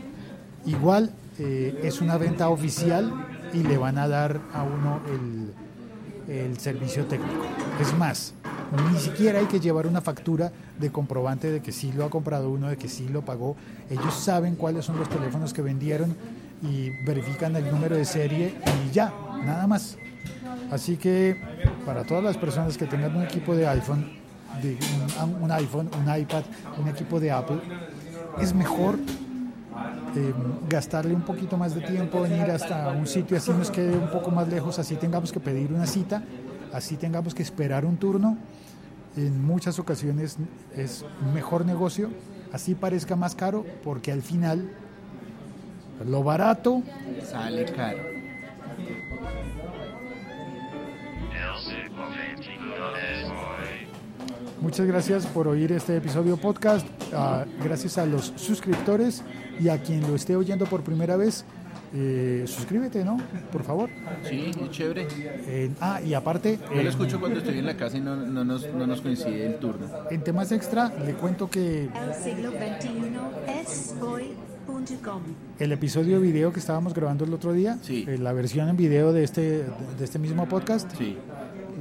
igual 0.66 1.12
eh, 1.40 1.80
es 1.84 2.02
una 2.02 2.18
venta 2.18 2.50
oficial 2.50 3.12
y 3.54 3.64
le 3.64 3.78
van 3.78 3.98
a 3.98 4.08
dar 4.08 4.40
a 4.54 4.64
uno 4.64 5.02
el, 6.28 6.36
el 6.36 6.60
servicio 6.60 7.06
técnico. 7.06 7.46
Es 7.82 7.98
más, 7.98 8.34
ni 8.92 9.00
siquiera 9.00 9.40
hay 9.40 9.46
que 9.46 9.60
llevar 9.60 9.88
una 9.88 10.02
factura 10.02 10.52
de 10.80 10.92
comprobante 10.92 11.52
de 11.52 11.62
que 11.62 11.72
sí 11.72 11.92
lo 11.92 12.06
ha 12.06 12.10
comprado 12.10 12.50
uno, 12.50 12.68
de 12.68 12.78
que 12.78 12.88
sí 12.88 13.08
lo 13.08 13.22
pagó. 13.24 13.56
Ellos 13.90 14.14
saben 14.14 14.56
cuáles 14.56 14.86
son 14.86 14.98
los 14.98 15.10
teléfonos 15.10 15.54
que 15.54 15.62
vendieron 15.62 16.16
y 16.62 16.90
verifican 17.06 17.56
el 17.56 17.70
número 17.70 17.96
de 17.96 18.06
serie 18.06 18.56
y 18.88 18.92
ya, 18.92 19.14
nada 19.44 19.68
más. 19.68 19.98
Así 20.72 20.98
que 20.98 21.40
para 21.86 22.04
todas 22.04 22.24
las 22.24 22.38
personas 22.38 22.78
que 22.78 22.86
tengan 22.86 23.16
un 23.16 23.24
equipo 23.24 23.56
de 23.56 23.68
iPhone, 23.68 24.10
de 24.62 24.78
un, 25.42 25.52
iPhone, 25.52 25.90
un 25.94 26.18
iPad, 26.18 26.44
un 26.82 26.88
equipo 26.88 27.20
de 27.20 27.32
Apple, 27.32 27.60
es 28.42 28.54
mejor 28.54 28.96
eh, 30.16 30.34
gastarle 30.70 31.14
un 31.14 31.22
poquito 31.22 31.58
más 31.58 31.76
de 31.76 31.82
tiempo 31.82 32.26
en 32.26 32.40
ir 32.40 32.52
hasta 32.52 32.90
un 32.90 33.06
sitio 33.06 33.36
así 33.36 33.52
nos 33.52 33.70
quede 33.70 33.98
un 33.98 34.10
poco 34.10 34.32
más 34.32 34.48
lejos, 34.48 34.80
así 34.80 34.96
tengamos 34.96 35.32
que 35.32 35.40
pedir 35.40 35.72
una 35.74 35.86
cita, 35.86 36.24
así 36.76 36.98
tengamos 36.98 37.34
que 37.34 37.42
esperar 37.42 37.86
un 37.86 37.98
turno. 37.98 38.38
En 39.16 39.46
muchas 39.46 39.80
ocasiones 39.80 40.36
es 40.76 41.06
mejor 41.34 41.66
negocio, 41.66 42.10
así 42.52 42.76
parezca 42.76 43.16
más 43.16 43.34
caro, 43.34 43.66
porque 43.84 44.12
al 44.12 44.22
final 44.22 44.70
lo 46.06 46.22
barato 46.22 46.84
sale 47.24 47.64
caro. 47.66 48.04
Muchas 54.60 54.86
gracias 54.86 55.26
por 55.28 55.48
oír 55.48 55.72
este 55.72 55.96
episodio 55.96 56.36
podcast. 56.36 56.86
Ah, 57.14 57.46
gracias 57.64 57.98
a 57.98 58.06
los 58.06 58.34
suscriptores 58.36 59.24
y 59.60 59.70
a 59.70 59.82
quien 59.82 60.02
lo 60.02 60.16
esté 60.16 60.36
oyendo 60.36 60.66
por 60.66 60.82
primera 60.82 61.16
vez. 61.16 61.46
Eh, 61.94 62.44
suscríbete, 62.48 63.04
¿no? 63.06 63.18
Por 63.52 63.64
favor. 63.64 63.90
Sí, 64.28 64.52
es 64.60 64.70
chévere. 64.72 65.08
Eh, 65.48 65.70
ah, 65.82 66.02
y 66.02 66.14
aparte, 66.14 66.60
Yo 66.74 66.80
eh, 66.80 66.84
lo 66.84 66.90
escucho 66.90 67.20
cuando 67.20 67.40
estoy 67.40 67.60
en 67.60 67.66
la 67.66 67.78
casa 67.78 67.98
y 67.98 68.02
no, 68.02 68.16
no 68.16 68.44
nos, 68.44 68.68
no 68.74 68.86
nos 68.88 69.02
coincide 69.02 69.46
el 69.48 69.56
turno. 69.58 69.86
en 70.10 70.24
temas 70.24 70.52
extra, 70.52 70.92
le 71.06 71.14
cuento 71.14 71.50
que 71.50 71.84
El 71.86 72.14
siglo 72.24 72.52
XXI 72.52 73.60
es 73.62 73.96
hoy.com. 74.02 75.22
el 75.60 75.72
episodio 75.72 76.20
video 76.20 76.52
que 76.52 76.60
estábamos 76.60 76.94
grabando 76.94 77.24
el 77.26 77.34
otro 77.34 77.54
día, 77.54 77.78
Sí. 77.82 78.06
eh, 78.08 78.18
la 78.18 78.34
versión 78.34 78.68
en 78.70 78.78
video 78.78 79.14
de 79.14 79.24
este, 79.24 79.42
de 79.98 80.04
este 80.04 80.20
mismo 80.20 80.48
podcast, 80.48 80.92
Sí. 80.98 81.18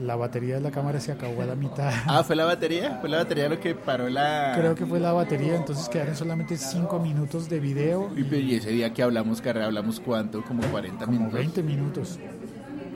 La 0.05 0.17
batería 0.17 0.55
de 0.57 0.61
la 0.61 0.71
cámara 0.71 1.01
se 1.01 1.11
acabó 1.13 1.43
a 1.43 1.47
la 1.47 1.55
mitad. 1.55 1.91
Ah, 2.07 2.23
¿fue 2.23 2.37
la 2.37 2.45
batería? 2.45 2.99
¿Fue 3.01 3.09
la 3.09 3.19
batería 3.19 3.49
lo 3.49 3.59
que 3.59 3.75
paró 3.75 4.09
la...? 4.09 4.53
Creo 4.57 4.75
que 4.75 4.87
fue 4.87 5.01
la 5.01 5.13
batería, 5.13 5.57
entonces 5.57 5.89
quedaron 5.89 6.15
solamente 6.15 6.57
5 6.57 6.99
minutos 7.01 7.49
de 7.49 7.59
video 7.61 8.11
Y, 8.17 8.23
y 8.35 8.55
ese 8.55 8.71
día 8.71 8.93
que 8.93 9.03
hablamos, 9.03 9.41
carrera, 9.41 9.67
hablamos 9.67 9.99
cuánto, 10.01 10.43
como 10.45 10.63
40 10.69 11.05
como 11.07 11.19
minutos. 11.19 11.39
20 11.39 11.63
minutos. 11.63 12.19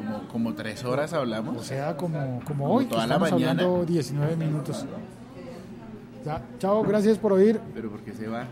Como, 0.07 0.29
como 0.29 0.55
3 0.55 0.85
horas 0.85 1.13
O 1.13 1.17
hablamos. 1.17 1.65
sea, 1.67 1.97
como, 1.97 2.41
como 2.45 2.45
Como 2.45 2.75
hoy, 2.75 2.85
que 2.85 2.91
toda 2.93 3.07
la 3.07 3.19
mañana. 3.19 3.63
hablando 3.63 3.85
19 3.85 4.37
minutos. 4.37 4.85
Ya, 6.25 6.43
chao, 6.59 6.83
gracias 6.83 7.17
por 7.19 7.33
oír, 7.33 7.61
Pero 7.75 7.91
¿por 7.91 8.01
qué 8.01 8.13
se 8.13 8.27
va? 8.29 8.45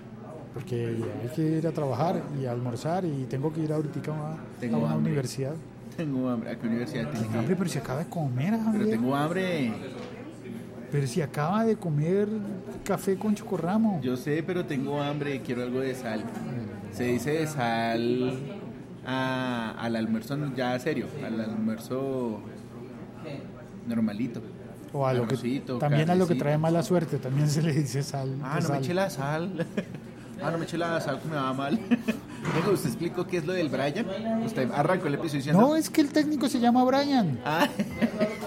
porque 0.54 0.96
hay 1.22 1.28
que 1.36 1.42
ir 1.58 1.66
a 1.66 1.70
trabajar 1.72 2.22
y 2.40 2.46
a 2.46 2.52
almorzar 2.52 3.04
y 3.04 3.24
tengo 3.28 3.52
que 3.52 3.60
ir 3.60 3.72
ahorita 3.74 4.00
a, 4.10 4.36
Tengo 4.58 4.76
a 4.76 4.78
una 4.80 4.92
hambre. 4.92 5.10
universidad. 5.12 5.52
Tengo 5.96 6.28
hambre. 6.28 6.50
¿A 6.50 6.58
qué 6.58 6.66
universidad 6.66 7.10
tiene 7.10 7.28
que 7.28 7.38
Hambre, 7.38 7.56
pero 7.56 7.70
si 7.70 7.78
acaba 7.78 8.00
de 8.00 8.10
comer, 8.10 8.54
Pero 8.72 8.86
tengo 8.88 9.16
hambre. 9.16 9.72
Pero 10.92 11.06
si 11.06 11.20
acaba 11.20 11.64
de 11.64 11.76
comer 11.76 12.28
café 12.84 13.16
con 13.16 13.34
chocorramo. 13.34 14.00
Yo 14.02 14.16
sé, 14.16 14.42
pero 14.46 14.64
tengo 14.64 15.02
hambre. 15.02 15.40
Quiero 15.40 15.62
algo 15.62 15.80
de 15.80 15.94
sal. 15.94 16.22
Se 16.92 17.04
dice 17.04 17.30
de 17.32 17.46
sal 17.46 18.38
a- 19.04 19.74
al 19.78 19.96
almuerzo 19.96 20.36
ya 20.54 20.78
serio. 20.78 21.06
Al 21.24 21.40
almuerzo 21.40 22.40
normalito. 23.86 24.42
o 24.92 25.06
a 25.06 25.12
lo 25.12 25.26
que, 25.28 25.36
también 25.78 26.08
a 26.10 26.14
lo 26.14 26.26
que 26.26 26.36
trae 26.36 26.56
mala 26.56 26.82
suerte, 26.82 27.18
también 27.18 27.48
se 27.50 27.60
le 27.62 27.72
dice 27.72 28.02
sal. 28.02 28.34
Ah, 28.42 28.60
no 28.62 28.68
me 28.70 28.78
eche 28.78 28.94
la 28.94 29.10
sal. 29.10 29.66
Ah, 30.42 30.50
no 30.50 30.58
me 30.58 30.64
eche 30.64 30.76
la 30.76 31.00
sal 31.00 31.18
que 31.18 31.28
me 31.30 31.36
va 31.36 31.50
mal. 31.54 31.78
Venga, 32.54 32.70
¿usted 32.72 32.88
explicó 32.88 33.26
qué 33.26 33.38
es 33.38 33.46
lo 33.46 33.52
del 33.52 33.68
Brian? 33.68 34.06
Usted 34.44 34.70
arrancó 34.72 35.08
el 35.08 35.14
episodio 35.14 35.38
diciendo... 35.38 35.60
No, 35.60 35.76
es 35.76 35.90
que 35.90 36.00
el 36.00 36.10
técnico 36.10 36.48
se 36.48 36.60
llama 36.60 36.84
Brian. 36.84 37.38
Ah, 37.44 37.68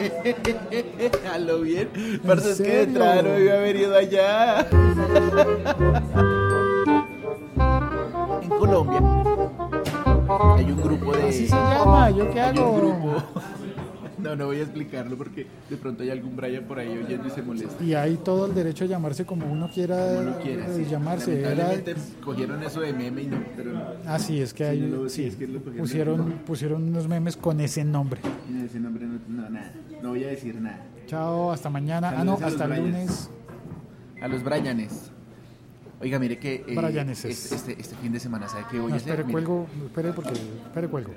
a 1.33 1.37
lo 1.39 1.61
bien. 1.61 1.89
Parce, 2.25 2.51
es 2.51 2.61
que 2.61 2.85
de 2.85 2.87
no 2.87 3.37
iba 3.39 3.53
a 3.53 3.57
haber 3.57 3.75
ido 3.75 3.95
allá. 3.95 4.67
En 8.41 8.49
Colombia 8.49 8.99
hay 10.57 10.71
un 10.71 10.81
grupo 10.81 11.15
de... 11.15 11.29
Así 11.29 11.47
se 11.47 11.55
llama, 11.55 12.09
¿yo 12.11 12.29
qué 12.31 12.39
hay 12.39 12.57
un 12.57 12.63
hago? 12.63 12.75
grupo... 12.77 13.23
No, 14.21 14.35
no 14.35 14.45
voy 14.47 14.57
a 14.57 14.63
explicarlo 14.63 15.17
porque 15.17 15.47
de 15.69 15.77
pronto 15.77 16.03
hay 16.03 16.09
algún 16.09 16.35
Brian 16.35 16.63
por 16.65 16.79
ahí 16.79 16.89
oyendo 16.97 17.27
y 17.27 17.31
se 17.31 17.41
molesta. 17.41 17.83
Y 17.83 17.93
hay 17.93 18.17
todo 18.17 18.45
el 18.45 18.53
derecho 18.53 18.83
a 18.83 18.87
llamarse 18.87 19.25
como 19.25 19.45
uno 19.51 19.69
quiera, 19.73 19.95
Como 20.15 20.21
lo 20.31 20.39
quiera, 20.39 20.65
eh, 20.67 20.73
sí. 20.75 20.85
llamarse. 20.89 21.39
Era, 21.39 21.49
Lamentablemente 21.55 21.95
cogieron 22.23 22.63
eso 22.63 22.81
de 22.81 22.93
meme 22.93 23.21
y 23.23 23.27
no, 23.27 23.37
pero 23.55 23.73
no. 23.73 23.83
ah, 24.05 24.19
sí, 24.19 24.41
es 24.41 24.53
que 24.53 24.63
Sí, 24.65 24.69
hay, 24.69 24.79
no 24.81 25.03
lo- 25.03 25.09
sí, 25.09 25.21
sí, 25.23 25.27
es 25.27 25.35
que 25.35 25.47
pusieron, 25.47 26.31
pusieron 26.45 26.83
unos 26.83 27.07
memes 27.07 27.37
con 27.37 27.59
ese 27.61 27.83
nombre. 27.83 28.19
No, 28.49 28.63
ese 28.65 28.79
nombre 28.79 29.05
no, 29.05 29.19
no, 29.27 29.49
nada. 29.49 29.73
No 30.03 30.09
voy 30.09 30.23
a 30.23 30.27
decir 30.27 30.59
nada. 30.61 30.85
Chao, 31.07 31.51
hasta 31.51 31.69
mañana. 31.69 32.13
Ah, 32.17 32.23
no, 32.23 32.37
hasta 32.41 32.65
el 32.65 32.83
lunes. 32.83 33.29
A 34.21 34.27
los 34.27 34.43
Brianes. 34.43 35.11
Oiga, 36.01 36.17
mire 36.17 36.37
que 36.39 36.63
eh, 36.65 37.05
este, 37.11 37.29
este, 37.29 37.71
este 37.79 37.95
fin 37.97 38.11
de 38.13 38.19
semana, 38.21 38.47
¿sabe 38.47 38.63
qué 38.71 38.79
voy 38.79 38.87
No, 38.89 38.93
a 38.93 38.97
hacer? 38.97 39.11
espere, 39.19 39.31
cuelgo, 39.31 39.67
espere 39.85 40.13
porque, 40.13 40.31
espere, 40.33 40.87
cuelgo. 40.87 41.11